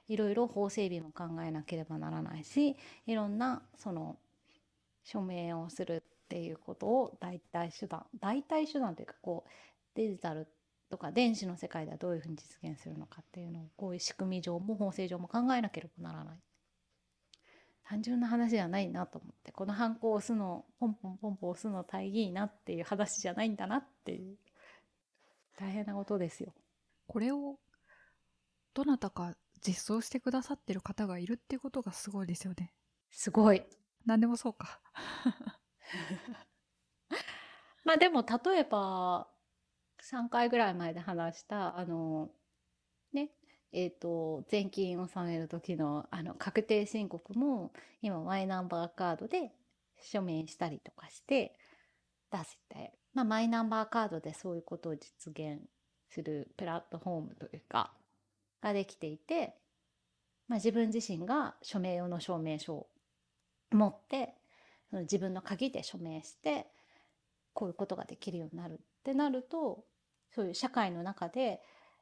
[0.09, 4.17] いろいろ法整備も考えなければならないしいろんなその
[5.05, 9.51] 署名をするっていうことを代替手段代替手段というかこう
[9.95, 10.49] デジタル
[10.89, 16.39] とか電子の世界ではどういうふうに実現するのかっていうのをこういう仕組み上も法制上も考えなければならない
[17.91, 24.37] 単純な話じゃないなと思ってこのハンコを押すのポンポンポンポン押すの大義なっていう話じゃないんだなっていう
[25.59, 26.55] 大変なことですよ。
[27.09, 27.59] これを
[28.75, 32.73] どなたか実装してくださってる方がいるっていうことがすごいですよね。
[33.11, 33.65] すごい。
[34.07, 34.81] 何でもそうか。
[37.83, 39.27] まあでも例えば
[40.01, 42.31] 3回ぐらい前で話したあの
[43.13, 43.33] ね
[43.73, 49.53] えっ、と税金を納める時のあの確定申告も今マイナンバーカードで
[50.03, 51.55] 署名したりとかして
[52.31, 55.61] 出して、まあ、マイナンバーカードでそういうことを実現
[56.09, 57.93] するプラットフォームというか
[58.63, 59.55] ができていて、
[60.49, 62.87] まあ、自分自身が署名用の証明書を
[63.73, 64.35] 持って
[64.91, 66.67] その自分の鍵で署名して
[67.53, 69.85] こういうことができるようになるってなると
[70.35, 71.61] そういう社会の中で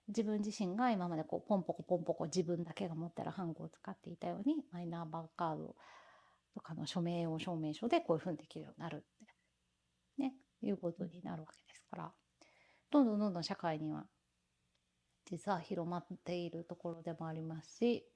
[0.08, 5.74] 自分自身が今までこうポンポコポンポコ自分だけが持ってるハンコを使っていたようにマイナンバーカード
[6.54, 12.10] とかの署名用証明書でこういうふうにできるようになるってねいうことになるわけですから
[12.90, 14.06] どんどんどんどん社会には
[15.30, 18.06] 実は広まっているところでもありますし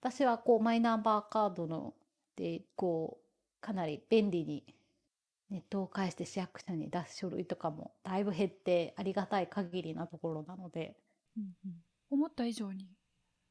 [0.00, 1.94] 私はこうマイナンバーカードの
[2.36, 4.64] でこうかなり便利に
[5.50, 10.96] ネットを介して市役所に出す書類とかもだいぶ減ってありがたい限りなところなので
[11.36, 11.72] うんうん
[12.10, 12.90] 思った以上に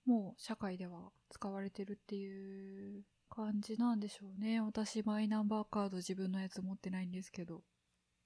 [0.05, 4.61] もう社会では使われてるっていう感じなんでしょうね。
[4.61, 7.63] 私マイナンバーカード自分のやつ持ってないんですけど。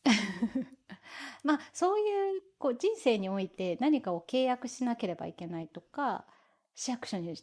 [1.43, 6.27] まあそういうこう人生において何かを契約しなければいけないとか
[6.75, 7.35] 市役所に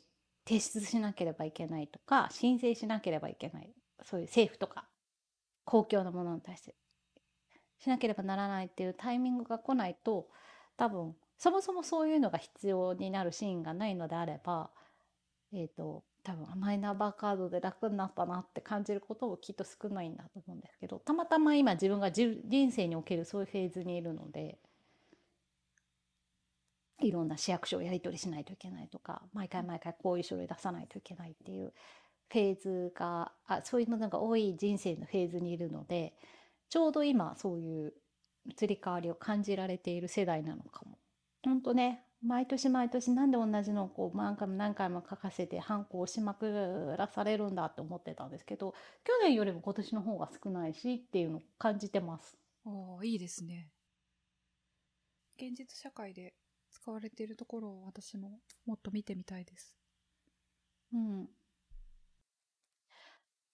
[0.46, 4.88] 提出しなければいけないとか申請しなければいけないそういう政府とか
[5.64, 6.76] 公共のものに対して
[7.78, 10.28] しなければならないっていうタイミングが来ないと
[10.76, 14.70] 多分そもそもそういうのが必要になるシーンがないのであれば
[15.52, 22.38] えっ、と多分マイナンバーカードで楽になったなって感じることをきっと少ないんだと思うんですけどたまたま今自分が人
[22.70, 24.60] 生におけるそういうフェーズにいるので
[27.00, 31.72] いろんな市役所をやり取りしないといけないとか毎回毎回こういう書類出さないといけないっていう
[32.30, 36.14] フェーズがあそういうものが多い人生のフェーズにいるので
[36.70, 37.94] ちょうど今そういう
[38.46, 41.01] 移り変わりを感じられている世代なのかも。
[41.44, 48.74] 本当ね毎年毎年なんで同じのをこう何回も何回も書かせてハンコを押しまくらされるんだって思ってたんですけど
[49.04, 52.36] 去年よりも今年の方が少ないしっていうのを感じてます。
[52.64, 52.70] あ
[53.00, 53.72] あ、いいですね。
[55.36, 56.34] 現実社会で
[56.70, 59.76] 使われているところを私ももっと見てみたいです。
[60.92, 61.28] うん、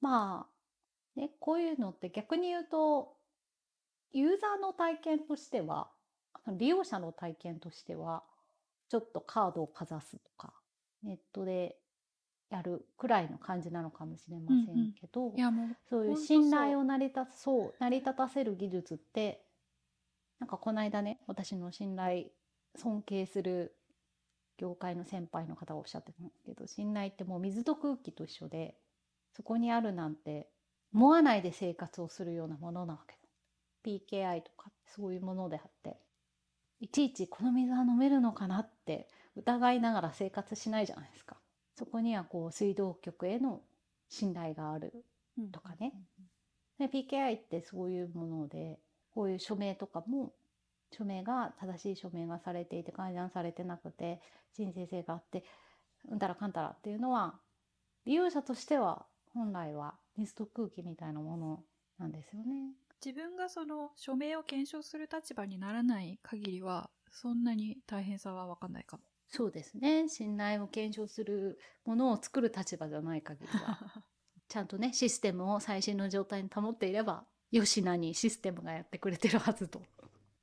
[0.00, 0.46] ま
[1.16, 3.16] あねこういうのって逆に言うと
[4.12, 5.90] ユーザーの体験としては、
[6.56, 8.22] 利用者の体験としては、
[8.88, 10.52] ちょっとカードをかざすとか、
[11.02, 11.76] ネットで
[12.50, 15.32] やるくらいの感じなのかもしれませんけど、
[15.88, 19.44] そういう信頼を成り立つそう成り立たせる技術って
[20.38, 22.26] なんかこの間ね私の信頼
[22.76, 23.74] 尊敬する
[24.56, 28.76] 業界の先輩の方がおっしゃってたんですけど信頼ってもう水と空気と一緒で
[29.36, 30.48] そこにあるなんて
[30.94, 33.18] 思わないで生活をするようなものなわけ。
[33.84, 35.96] PKI とかそういうものであって
[36.80, 41.36] いちいちこの水は飲めるのかなって疑いながら生活しないじゃないですか
[41.74, 43.62] そこにはこう水道局への
[44.08, 45.04] 信頼がある
[45.52, 45.92] とかね。
[46.78, 48.78] で PKI ってそういうもので
[49.14, 50.32] こういう署名とかも
[50.92, 54.20] 署名が正しい署名がされていて改ざんされてなくて
[54.56, 55.44] 申請性があって
[56.08, 57.34] うんたらかんたらっていうのは
[58.06, 61.64] 利用者としては本来は水と空気みたいなもの
[61.98, 62.72] なんですよね。
[63.04, 69.02] 自分がその署名を検証する立場にならない限りはそんなに大変さは分かんないかも。
[69.28, 74.02] そうですね信頼を検証するものを作る立場じゃない限りは
[74.48, 79.82] ちゃんとねシステムを最新の状態に保っていればよしなにシステムがやってくれてるはずと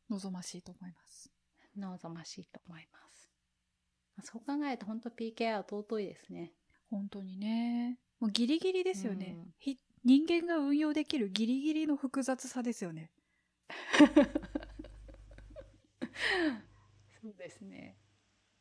[0.09, 1.31] 望ましいと思います。
[1.75, 3.31] 望ましいと思います。
[4.23, 6.53] そう考えると本当 PKI は尊いですね。
[6.89, 7.99] 本当にね。
[8.19, 9.35] もうギリギリですよね。
[9.35, 13.09] うんひ人間が運用できるギリギリの複雑さですよね。
[17.21, 17.97] そうですね。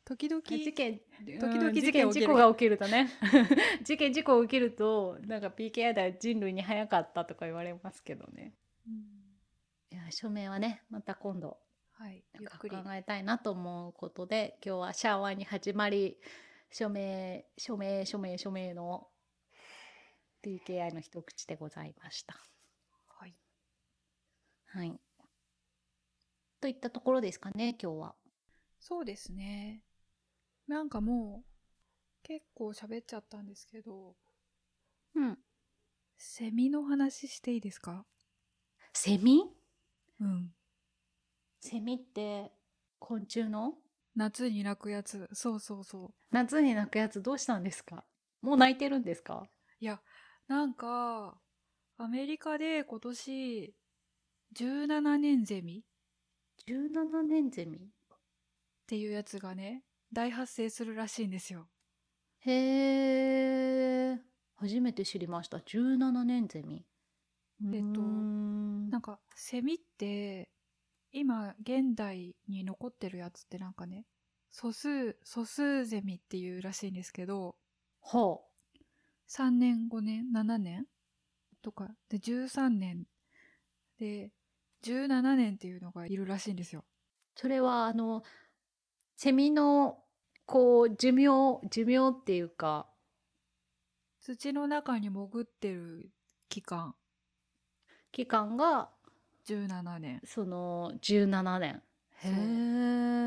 [0.07, 3.11] 時々事件、時々うん事件事故が起きるとね。
[3.84, 8.55] 事件、事故起きると、なんか PKI では人類に早かったとか言われますけどね。
[8.86, 9.14] うん
[9.90, 11.59] いや、署名はね、また今度、
[11.92, 12.76] はい、ゆっくり。
[12.76, 16.18] 考えたいなと思うことで、今日はシャワーに始まり、
[16.70, 19.09] 署名、署名、署名、署名の
[20.45, 22.36] PKI の一口でございました。
[23.07, 23.34] はい。
[24.66, 25.01] はい。
[26.61, 28.14] といったところですかね、今日は。
[28.78, 29.82] そうですね。
[30.68, 31.51] なんかもう、
[32.22, 34.14] 結構喋っちゃったんですけど、
[35.14, 35.38] うん。
[36.18, 38.05] セミの話していいですか？
[38.92, 39.45] セミ？
[40.20, 40.51] うん。
[41.61, 42.53] セミって
[42.99, 43.74] 昆虫の？
[44.16, 45.28] 夏に鳴くやつ。
[45.32, 46.14] そうそうそう。
[46.30, 48.05] 夏に鳴くやつどうしたんですか？
[48.42, 49.49] もう鳴いてるんですか？
[49.80, 50.01] いや、
[50.49, 51.38] なんか、
[51.97, 53.74] アメリカで今年、
[54.55, 55.84] 17年ゼミ
[56.68, 57.78] ?17 年ゼミ？
[57.78, 58.16] っ
[58.86, 61.68] ていうやつがね、大発生するらしいんですよ。
[62.40, 64.20] へえ。
[64.57, 65.59] 初めて知りました。
[65.59, 66.84] 17年ゼミ。
[67.72, 70.51] えっとなんか、セミって、
[71.11, 74.05] 今、現代に残ってるやつってなんかね、
[74.51, 77.57] 素数、素数ゼミっていうらしいんですけど、
[78.03, 78.40] は
[79.28, 80.86] 3年、5年、7年
[81.62, 83.04] とか、で、13年、
[83.98, 84.30] で、
[84.84, 86.84] 17年っていうのがいるらしいんですよ。
[87.34, 88.22] それはあの
[89.16, 89.98] セミの
[90.46, 92.86] こう寿命寿命っていうか
[94.20, 96.10] 土の中に潜ってる
[96.48, 96.94] 期間、
[98.12, 98.90] 期間が
[99.46, 100.20] 17年。
[100.24, 101.82] その17年。
[102.22, 102.28] へ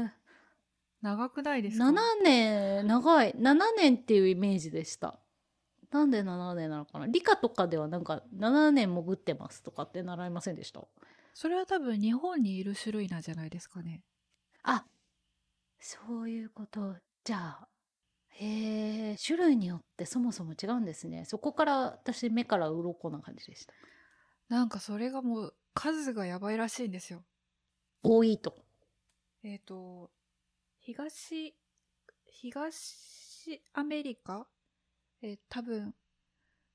[0.06, 0.12] え。
[1.02, 1.94] 長くないですか？7
[2.24, 5.20] 年長い7年っていうイメージでした
[5.92, 7.08] なんで7年なのかな？
[7.08, 10.82] 理科とかではなんか7年潜ってますとかって習いませんでした？
[11.34, 14.04] それは多分日本にいる種類なんじゃないですかね。
[14.64, 14.86] あ
[15.80, 16.96] そういうこと。
[17.24, 17.68] じゃあ
[18.30, 21.26] へえ種類によってそもそも違うんですね。
[21.26, 23.74] そこから私目から鱗な感じでした。
[24.50, 27.24] なんかそれがもう数がやばいらしいんですよ。
[28.04, 28.56] 多いと。
[29.44, 30.12] えっ、と、
[30.80, 31.56] 東、
[32.26, 34.48] 東アメリカ
[35.22, 35.96] えー多分、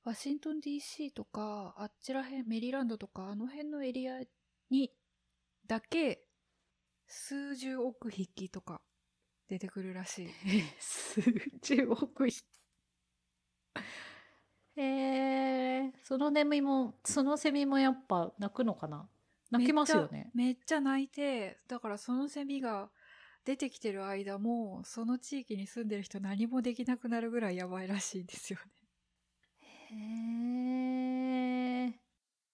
[0.05, 4.21] ワシントン DC とか、あっちらへん、メリーランドとか、あの辺のエリア
[4.71, 4.91] に
[5.67, 6.27] だけ、
[7.07, 8.81] 数十億匹とか
[9.49, 10.29] 出てくるらしい。
[10.81, 11.21] 数
[11.63, 12.45] 十億匹。
[14.75, 14.83] へ
[15.85, 19.07] えそのセミもそのセミもやっぱ鳴くのかな？
[19.51, 20.31] 鳴きますよね。
[20.35, 22.91] めっちゃ泣いて、だからそのセミが
[23.45, 28.73] 出てきてる間も、その地域に住んでる人何もできなくなるぐらいやばいらしいんですよね。
[29.91, 31.89] へえ。
[31.89, 31.95] っ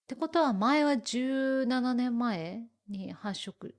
[0.07, 3.75] てことは前は17年前に発色。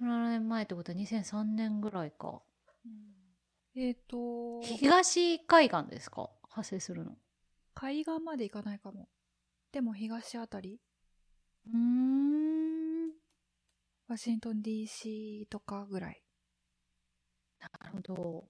[0.00, 2.40] 17年前ってことは2003年ぐらいか。
[3.74, 6.30] えっ、と、東海岸ですか？
[6.48, 7.18] 発生するの。
[7.74, 9.08] 海岸まで行かないかも。
[9.72, 10.80] でも東あたり
[11.66, 12.85] うーん。
[14.08, 16.22] ワシントン DC とかぐらい。
[17.60, 18.48] なるほど。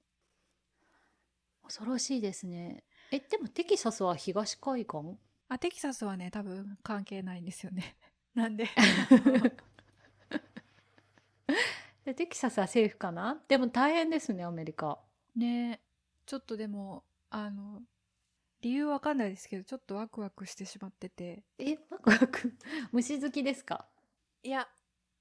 [1.65, 2.85] 恐ろしいですね。
[3.11, 5.19] え、でもテキサスは東海岸？
[5.49, 7.97] あ、テキサスはね、多分関係ないんですよね。
[8.35, 8.69] なんで
[12.05, 13.43] でテキサスはセーフかな？
[13.49, 14.99] でも大変ですねアメリカ
[15.35, 15.81] ね
[16.27, 17.83] ちょっとでもあの
[18.61, 22.55] 理由わかんないですけどちょっとワクワクしてしまっててえワクワク？
[22.93, 23.89] 虫好きですか？
[24.43, 24.69] いや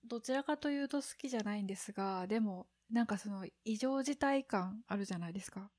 [0.08, 5.70] どちらかというと好きじゃないんですがでもなんかその異常事態感あるじゃないですか。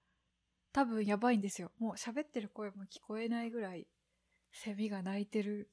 [0.72, 1.70] 多分やばいんですよ。
[1.78, 3.86] もう喋ってる声も聞こえないぐらい
[4.52, 5.68] セミが鳴いてる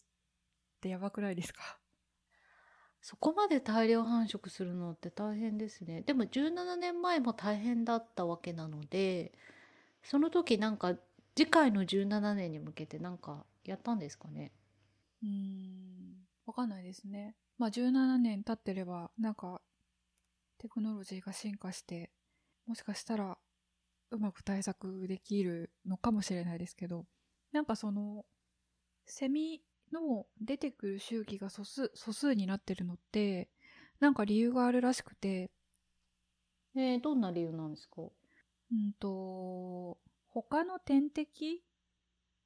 [0.78, 1.78] ってやばくないですか？
[3.01, 6.01] そこまで大量繁殖するのって大変ですね。
[6.01, 9.34] でも17年前も大変だったわけなので
[10.04, 10.95] その時なんか
[11.36, 14.54] 次回の17年に向けてなんかやったんですかね？
[15.22, 16.14] うーん
[16.45, 19.62] わかんないですねまあ17年経ってればなんか
[20.58, 22.12] テクノロジーが進化して
[22.66, 23.38] もしかしたら
[24.12, 27.06] うまく対策できるのかもしれないですけど
[27.51, 28.26] なんかその
[29.06, 33.49] セミの出てくる周期が素数素数になってるのって
[33.99, 35.51] なんか理由があるらしくて。
[36.76, 38.01] えー、どんな理由なんですか？
[38.01, 39.99] うんと
[40.30, 41.64] 他の天敵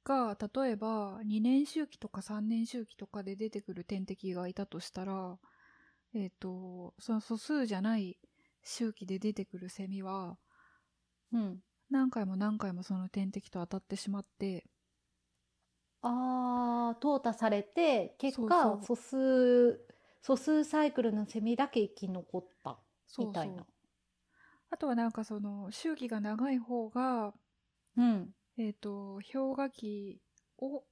[0.08, 5.38] が例えば2年周期とか3年周期とかで出てくる天敵がいたとしたら
[6.14, 8.18] えっ、とその素数じゃない
[8.64, 10.38] 周期で出てくるセミは
[11.32, 11.62] うん。
[11.90, 14.64] 何回も何回もその天敵と当たってしまって
[16.02, 19.80] あー淘汰されて結果そう素数
[20.22, 23.56] 素数サイクルのセミだけ生き残ったそうみたいな。
[23.56, 23.66] そう
[24.70, 27.32] あとはなんかその周期が長い方が
[27.96, 30.20] うんえっ、と氷河期
[30.58, 30.82] を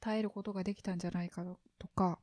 [0.00, 1.44] 耐えることができたんじゃないか
[1.78, 2.20] とか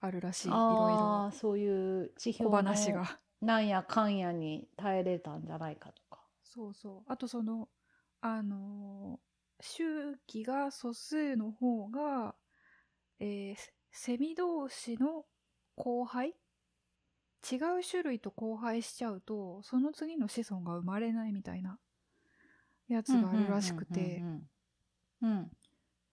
[0.00, 0.48] あるらしい。
[0.48, 3.20] いろああそういう地表の話が。
[3.40, 6.20] なんやかんやに耐えれたんじゃないかとか。
[6.42, 7.02] そうそう。
[7.06, 7.68] あとその、
[8.20, 9.30] あのー
[9.62, 12.34] 周期が素数の方が、
[13.18, 13.56] えー
[13.92, 15.26] セミ同士の
[15.76, 16.30] 交配？
[17.50, 21.78] 違う種類と交配しちゃうと、その次の子孫が生まれないみたいな
[22.94, 24.22] やつがあるらしくて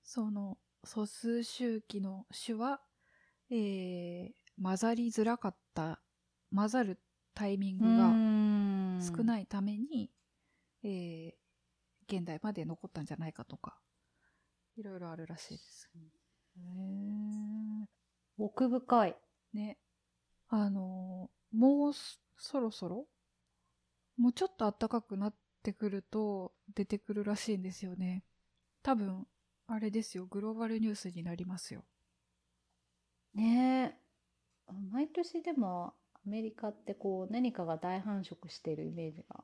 [0.04, 2.80] その素数周期の種は、
[3.50, 6.02] えー混ざりづらかった、
[6.56, 7.00] 混ざる
[7.36, 10.10] タイミングが、うん少ないために、
[10.84, 11.32] えー
[12.08, 13.78] 現代まで残ったんじゃないかとか
[14.78, 15.90] いろいろあるらしいです。
[15.96, 17.86] へー
[18.38, 19.16] 奥深い
[19.54, 19.78] ね。
[20.48, 23.06] あのーもうそそろそろ
[24.18, 25.38] もうちょっと暖かくなって
[25.74, 28.24] くると出てくるらしいんですよね。
[28.84, 29.28] 多分
[29.68, 30.26] あれですよ。
[30.26, 31.84] グローバルニュースになりますよ。
[33.34, 34.74] ねえ。
[34.92, 39.44] 毎年でもアメリカってこう何かが大繁殖してるイメージが。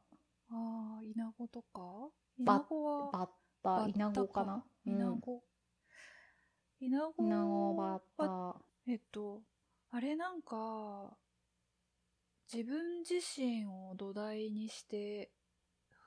[0.50, 2.10] ああイナゴとか？
[2.38, 3.30] イバナゴはバッ
[3.64, 4.64] タイナゴかな？
[4.86, 5.44] イナゴ。
[6.80, 9.42] イナゴイナゴバッはタえっと、
[9.92, 11.16] あれなんか、
[12.52, 15.32] 自分自身を土台にして、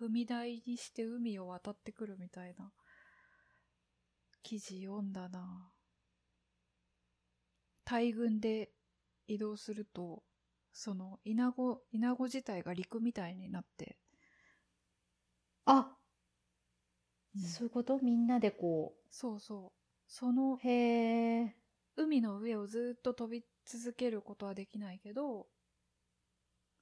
[0.01, 2.71] 踏み台にして海を渡ってくるみたいな
[4.43, 5.73] 記事読んだな。
[7.85, 8.71] 大群で
[9.29, 10.23] 移動すると、
[10.73, 13.97] そのイナゴ、イナゴ自体が陸みたいになって、
[15.65, 15.97] あ、
[17.35, 17.43] うん。
[17.43, 17.99] そういうこと？
[18.03, 21.57] みんなでこそうそう、そのうへえ
[21.97, 25.47] 海の上をずっと飛び続けることはできないけど、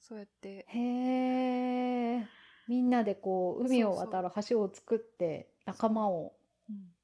[0.01, 2.29] そうやってへえ
[2.69, 6.35] みんなでこう海を渡る橋を作って仲間を。
[6.69, 6.95] うん。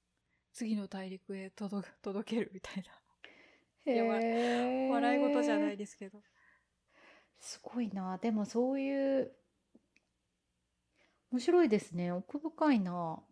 [0.53, 2.85] 次の大陸へ届く 届けるみたい
[3.87, 6.23] へやばい笑い事じゃないですけど。
[7.39, 8.19] すごいな。
[8.19, 9.33] でもそういう
[11.31, 12.13] 面白いですね。
[12.13, 13.23] 奥深いな。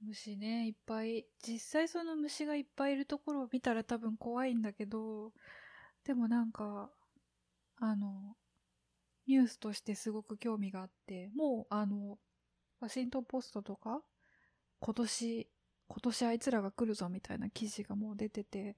[0.00, 1.26] 虫ねいっぱい。
[1.46, 5.32] 実際その虫がいっぱいいるところを見たら多分怖いんだけど。
[6.04, 6.90] でもなんか
[7.76, 8.36] あの
[9.30, 12.18] ニュースとしてすごく興味があってもうあの
[12.80, 14.02] ワシントン・ポストとか
[14.80, 15.48] 今年
[15.86, 18.76] 今年あいつらが来るぞみたいな記事がもう出てて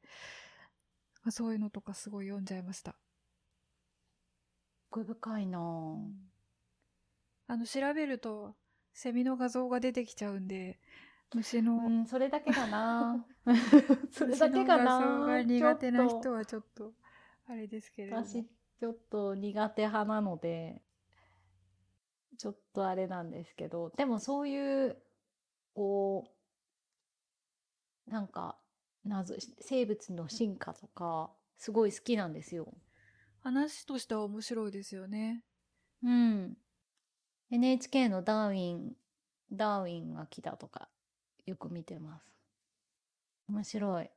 [1.30, 2.94] そういうのとかすごい読んじゃいました。
[4.90, 5.58] 奥深いな
[7.46, 7.56] あ。
[7.56, 8.54] の調べると
[8.92, 10.78] セミの画像が出てきちゃうんで
[11.34, 13.24] 虫の、うんそれだけだな。
[14.10, 14.98] それだけかな。
[15.00, 16.92] 画像が苦手な人はちょっと
[17.46, 18.26] あれですけれども。
[18.26, 18.46] 私
[18.82, 20.82] ちょっと苦手派なので
[22.36, 24.96] ちょっとあれなんですけどでもそういう
[25.72, 26.24] こ
[28.08, 28.56] うなんか
[29.04, 32.74] 謎生物の進化とかすごい好きなんですよ。
[33.44, 35.44] 話としては面白いですよね
[36.02, 36.56] うん。
[37.52, 38.96] NHK のダーウィン、
[39.52, 40.88] ダーウィンが来たとか
[41.46, 42.26] よく見てます。
[43.48, 44.04] 面白い。
[44.06, 44.10] へ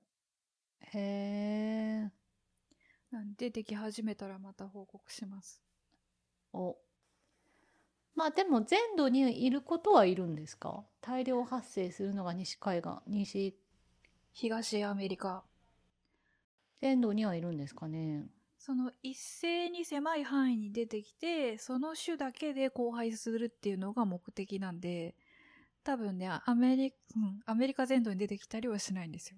[0.92, 1.00] へ
[2.08, 2.25] え。
[3.16, 5.62] なんで、でき始めたらまた報告します。
[6.52, 6.76] お。
[8.14, 10.84] まあでも全土にいることはいるんですか？
[11.00, 13.56] 大量発生するのが西海岸、西、
[14.34, 15.46] 東アメリカ。
[16.82, 18.26] 全土にはいるんですかね？
[18.58, 25.16] その一斉に狭い範囲に出てきて、その種だけで交配するっていうのが目的なんで、
[25.86, 29.38] 多分ね、アメリ,、うん、アメリカ全土に出てきたりはしないんですよ。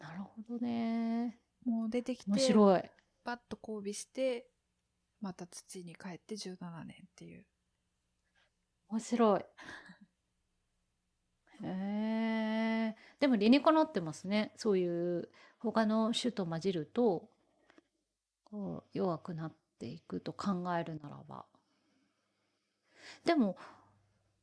[0.00, 1.38] なるほどね。
[1.64, 2.82] もう出てきて、面白い。
[3.24, 4.46] パッと交尾して、
[5.20, 7.46] また土に帰って17年っていう。
[8.88, 9.40] 面白い。
[11.62, 12.96] へえ。
[13.18, 14.52] でも理にかなってますね。
[14.56, 17.28] そういう他の種と混じると、
[18.44, 21.46] こう弱くなっていくと考えるならば。
[23.24, 23.56] でも、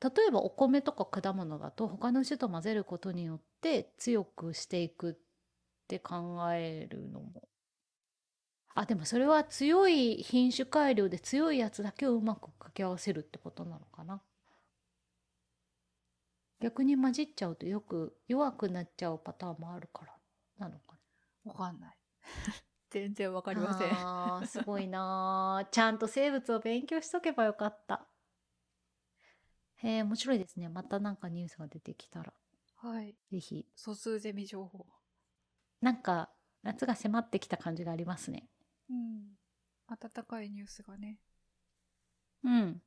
[0.02, 5.20] 例えばお米とか果物だと他の種と混ぜることによって強くしていく
[5.96, 7.50] って考えるのも。
[8.74, 14.22] あ、でもそれは強い品種改良で強いやつだけをうまく掛け合わせるってことなのかな。
[16.62, 20.16] 逆に混じっちゃうとよく弱くなっちゃうパターンもあるから
[20.60, 20.96] なのか
[21.44, 21.98] わかんない。
[22.90, 23.60] 全然わかな。
[23.60, 23.92] りません。
[23.94, 25.70] あーすごいなー。
[25.72, 28.08] ちゃんと生物を勉強しとけばよかった。
[29.76, 30.70] へえ、面白いですね。
[30.70, 32.34] またなんかニュースが出てきたら、
[32.76, 33.16] はい。
[33.30, 33.66] ぜひ。
[33.76, 34.86] 素数ゼミ情報。
[35.82, 36.30] なんか、
[36.64, 38.48] 夏が迫ってきた感じがありますね。
[38.90, 39.38] うん。
[39.88, 41.18] 暖かいニュースがね。
[42.44, 42.82] うん。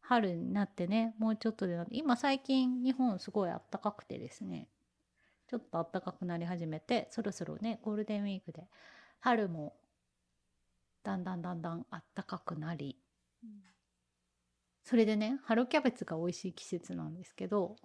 [0.00, 4.68] 春になってね、もうちょっとでなって、今最近日本すごい暖かくてですね、
[5.46, 8.68] ちょっと暖かくなり始めて、そろそろね、ゴールデンウィークで、
[9.20, 9.74] 春も
[11.04, 12.98] だんだんだんだん暖かくなり、
[14.82, 17.76] それでね、春キャベツが美味しい季節なんですけど、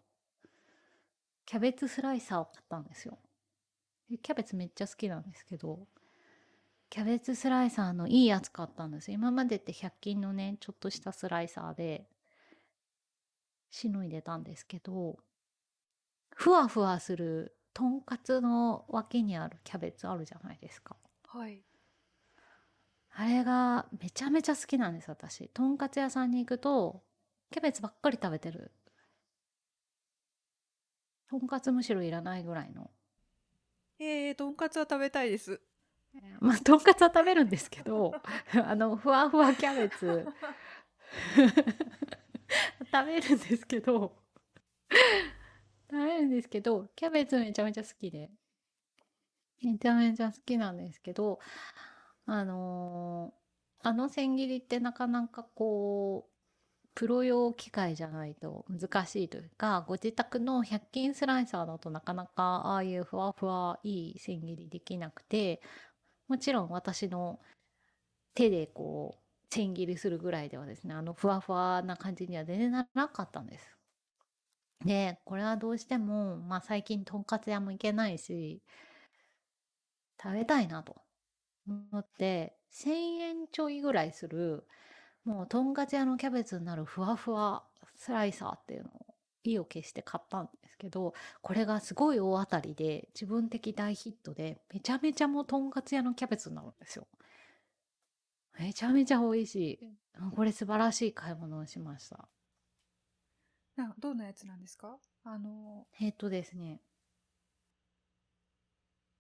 [1.46, 3.18] キャベツスライサーを買ったんですよ。
[4.10, 5.88] でキャベツめっちゃ好きなんですけど、
[6.90, 9.16] キャベツスライサーのいいやつ買ったんですよ。
[9.16, 12.08] 今までって100均のね、ちょっとしたスライサーで、
[13.70, 15.20] しのいでたんですけど、
[16.36, 20.96] ふわふわする、とんかつの脇にあるキャベツあるじゃないですか。
[21.28, 21.64] はい。
[23.12, 25.50] あれがめちゃめちゃ好きなんです、私。
[25.50, 27.04] とんかつ屋さんに行くと、
[27.52, 28.72] キャベツばっかり食べてる。
[31.30, 32.92] とんかつむしろいらないぐらいの。
[34.00, 35.62] えー、とんかつは食べたいです。
[36.40, 38.14] まあ、とんかつは食べるんですけど、
[38.66, 40.28] あの、ふわふわキャベツ、
[42.92, 44.16] 食べるんですけど、
[45.90, 48.32] 食べるんですけど、キャベツめちゃめちゃ好きで、
[49.62, 51.40] めちゃめちゃ好きなんですけど、
[52.26, 53.40] あのー
[53.82, 56.29] あの千切りってなかなかこう、
[57.00, 65.62] プロ用機械じゃないと難しいというか、ご自宅の100均スライサーだとなかなかああいうふわふわいい千切りできなくて、
[66.28, 67.40] もちろん私の
[68.34, 73.78] 手でこう千切りするぐらいではですね、あのふわふわな感じには全然ならなかったんです。
[74.84, 78.62] で、これはどうしても、まあ最近とんかつ屋も行けないし、
[80.22, 81.02] 食べたいなと
[81.66, 84.68] 思って、1000円ちょいぐらいする、
[85.26, 87.64] もうとんかつ屋のキャベツになるふわふわ
[87.96, 89.06] スライサーっていうのを
[89.44, 97.08] 意を決して買ったんですけど、これがすごい大当たりで自分的大ヒットでめちゃめちゃもうとんかつ屋のキャベツになるんですよ。
[98.60, 99.80] めちゃめちゃ美味しい。
[100.36, 102.28] これ素晴らしい買い物をしました。
[103.78, 104.98] などんなやつなんですか？
[105.24, 106.82] あの、えっとですね、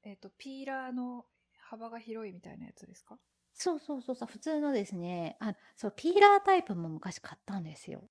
[0.04, 1.26] えっ、と、ピーラーの
[1.62, 3.18] 幅が広いみたいなやつですか？
[3.61, 8.10] そうそうそうそう、普通のですね、あ、そう、ピーラータイプも昔買ったんですよ。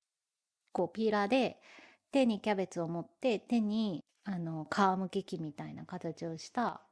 [0.73, 1.59] こう、ピーラーで
[2.13, 6.83] 手にキャベツを持って、手に、あの、皮むき器みたいな形をした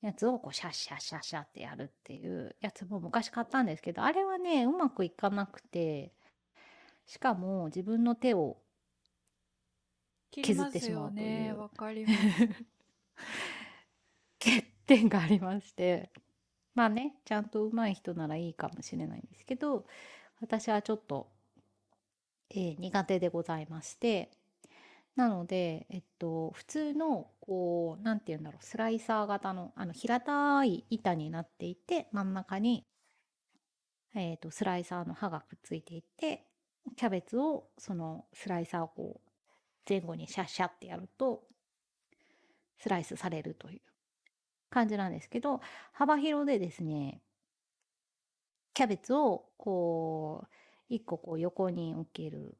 [0.00, 6.12] やつをこう、シャッシャッシャッシャってやるっていうやつも昔買ったんですけど、あれはね、うまくいかなくて、
[7.06, 8.56] しかも自分の手を
[10.32, 11.52] 削ってしまうという切りますよね。
[11.52, 12.18] わかります。
[14.42, 16.10] 欠点がありまして
[16.78, 19.84] まあねちゃんと上手い人ならいいかもしれないんですけど
[20.40, 21.28] 私はちょっと、
[22.50, 24.30] えー苦手でございまして
[25.16, 32.86] なのでえっと普通のこうなんて言うんだろうスライサー型のあの平たい板になっていて真ん中に、
[34.14, 36.44] えー、とスライサーの刃がくっついていて
[36.96, 39.30] キャベツをそのスライサーをこう
[39.88, 41.42] 前後にシャッシャってやると
[42.78, 43.80] スライスされるという。
[44.70, 45.60] 感じなんですけど
[45.92, 47.20] 幅広でですね
[48.74, 50.48] キャベツをこう
[50.88, 52.56] 一個こう横に置ける、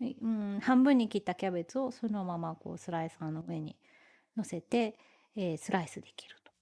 [0.00, 3.76] うん、半分に切ったキャベツをそのままこうスライサーの上に
[4.36, 4.96] 乗せて、
[5.36, 6.52] えースライスできると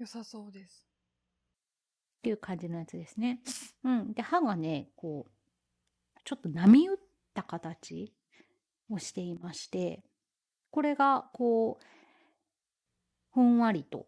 [0.00, 0.86] 良さそうです。
[2.20, 3.40] っていう感じのやつですね。
[3.84, 4.12] うん。
[4.14, 5.30] で、刃がね、こう、
[6.24, 6.96] ちょっと波打っ
[7.34, 8.12] た形
[8.90, 10.02] をしていまして、
[10.70, 11.84] これが、こう、
[13.32, 14.06] ふんわりと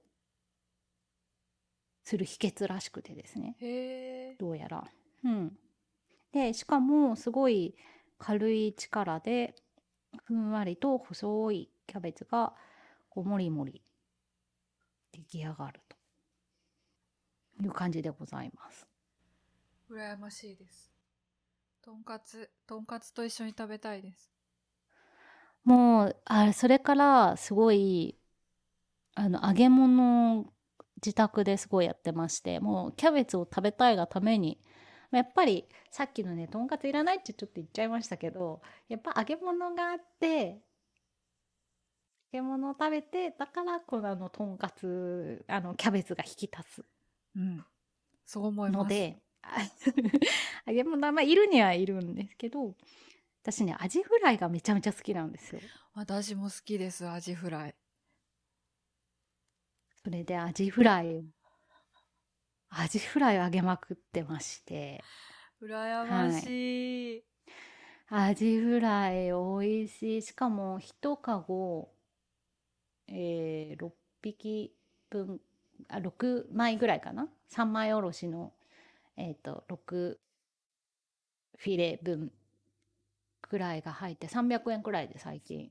[2.04, 3.56] する秘訣らしくてですね。
[4.38, 4.84] どうやら。
[5.24, 5.56] うん。
[6.32, 7.74] で、しかも、すごい
[8.18, 9.54] 軽い力で、
[10.24, 12.54] ふんわりと細いキャベツが、
[13.08, 13.82] こう、もりもり
[15.12, 15.96] 出来上がると
[17.64, 18.86] いう感じでございます。
[19.90, 20.92] 羨ましいです。
[21.82, 24.32] とんかつ、とんかつと一緒に食べたいです。
[25.64, 28.16] もう、あそれから、すごい、
[29.14, 30.52] あの、揚げ物を
[30.96, 34.58] 自宅ですごいやってまして、もう、キャベツを食べたいがために、
[35.10, 40.62] やっぱり、さっきのね、とんかついらないってちょっと言っちゃいましたけど、やっぱ揚げ物があって、
[42.32, 46.84] 揚げ物を食べて、だから、このあの、とんかつ、あの、キャベツが引き立つ
[47.36, 47.64] うん。
[48.24, 48.82] そう思います。
[48.84, 49.58] ので、あ
[50.66, 52.74] 揚げ物はまあいるにはいるんですけど、
[53.42, 55.60] 私ね、アジフライがめちゃめちゃ好きなんですよ。
[55.94, 57.74] 私も好きです、アジフライ。
[60.04, 61.22] それでアジフライを、
[62.70, 65.02] アジフライを揚げまくってまして、
[65.62, 67.24] 羨ましい。
[68.08, 70.22] アジフライ美味しい。
[70.22, 71.88] しかも一かご、
[73.06, 73.90] えー、6
[74.22, 74.74] 匹
[75.08, 75.40] 分、
[75.88, 78.52] あ、6枚ぐらいかな ?3 枚おろしの、
[79.16, 80.16] えっ、と、6
[81.58, 82.32] フィレ分
[83.40, 85.70] くらいが入って300円くらいで最近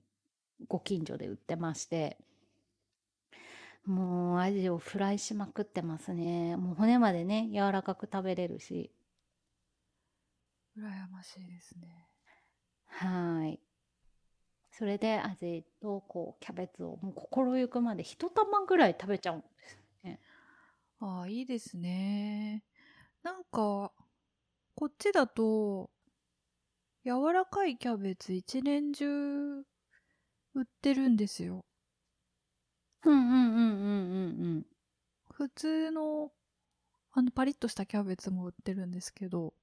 [0.69, 2.17] ご近所で売ってまして、
[3.85, 6.55] もうアジをフライしまくってますね。
[6.55, 8.91] もう骨までね、柔らかく食べれるし。
[10.77, 12.07] 羨ましいですね。
[12.85, 13.59] はい。
[14.71, 20.19] それで味とこうキャベツをもう心ゆくまで一玉ぐらい食べちゃうんですね。
[20.99, 22.63] ああ、いいですね。
[23.23, 23.91] なんか、
[24.75, 25.89] こっちだと、
[27.03, 29.61] 柔らかいキャベツ一年中
[30.53, 31.65] 売ってるんですよ。
[33.03, 34.65] うんうんうんうんうんうん。
[35.31, 36.31] 普通の、
[37.13, 39.53] あの、パリッとしたキャベツも売ってるんですけど、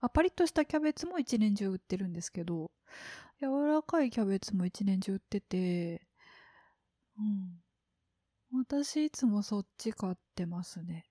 [0.00, 2.70] あ、パリッとしたキャベツも一年中売ってるんですけど、
[3.40, 6.06] 柔らかいキャベツも一年中売ってて、
[7.18, 7.62] うん。
[8.54, 11.06] 私いつもそっち買ってますね。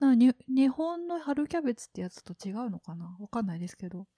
[0.00, 3.16] なに日本の春キャベツってやつと違うのかな？
[3.20, 4.08] わかんないですけど。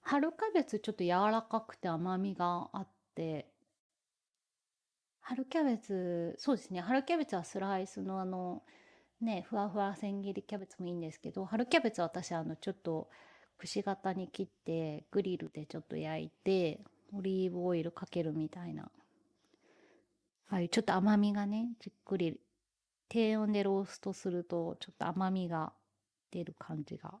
[0.00, 3.53] 春キャベツちょっと柔らかくて甘みがあって、
[5.26, 6.82] 春キャベツ、そうですね。
[6.82, 8.62] 春キャベツはスライスのあの、
[9.22, 13.08] ね、ふわふわ千切りキャベツもいいんですけど、春キャベツは私あの、ちょっと
[13.56, 16.78] くし形に切って、グリルでちょっと焼いて、
[17.14, 18.90] オリーブオイルかけるみたいな。
[20.50, 22.38] ああいうちょっと甘みがね、じっくり、
[23.08, 25.72] 低温でローストすると、ちょっと甘みが
[26.32, 27.14] 出る感じが。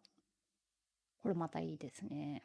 [1.22, 2.42] これまたいいですね。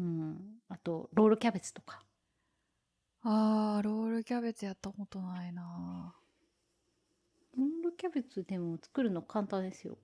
[0.00, 0.58] うん。
[0.68, 2.02] あと、ロールキャベツとか。
[3.28, 6.14] あー、ロールキャベツやったことないな
[7.56, 9.98] ロールキャベツでも作るの簡単ですよ。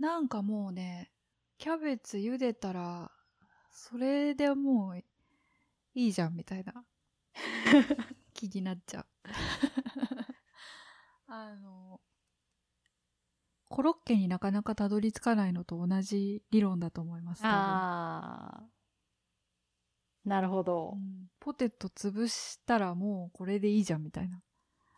[0.00, 1.12] なんかもうね、
[1.58, 3.12] キャベツ茹でたら、
[3.70, 4.98] それでもう
[5.94, 6.84] いいじゃんみたいな
[8.34, 9.06] 気になっちゃう。
[11.28, 12.00] あの、
[13.68, 17.46] コロッケになかなかたどり着かないのと同じ理論だと思います。
[17.46, 18.79] ああ。
[20.24, 20.96] なるほどう。
[20.96, 24.42] んポテト潰したらもうこれでいいじゃんみたいな。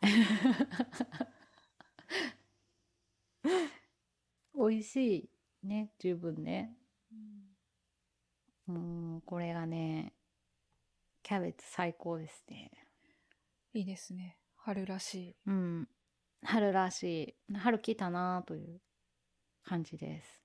[4.54, 5.30] 美味しい。
[5.62, 6.76] ね、十分ね。
[8.68, 10.14] うん、これがね、
[11.22, 12.70] キャベツ最高ですね。
[13.74, 14.38] いいですね。
[14.56, 15.36] 春らしい。
[15.46, 15.88] うん。
[16.42, 17.54] 春らしい。
[17.56, 18.80] 春来たなという
[19.64, 20.42] 感じです。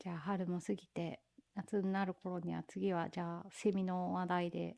[0.00, 1.20] じゃあ春も過ぎて、
[1.58, 4.76] 夏になる頃には次はじゃあセミの話題で。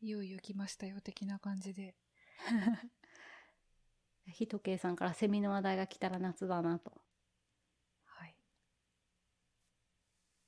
[0.00, 1.94] いよいよ来ましたよ的な感じで。
[4.26, 7.00] ひとけいさんからセミの話題が来たら夏だなと
[8.06, 8.34] はい。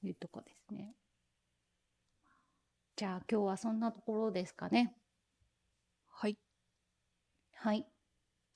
[0.03, 0.97] いうとこですね。
[2.97, 4.97] じゃあ今日はそんなところですかね。
[6.09, 6.37] はい。
[7.55, 7.87] はい。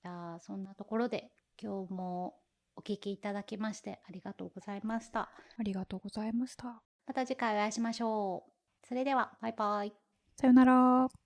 [0.02, 1.30] じゃあそんなところで
[1.62, 2.34] 今日も
[2.76, 5.30] お聞きいただきましてありがとうございました。
[5.58, 6.82] ありがとうございました。
[7.06, 8.86] また次回お会いしましょう。
[8.86, 9.92] それではバイバイ。
[10.36, 11.25] さよなら。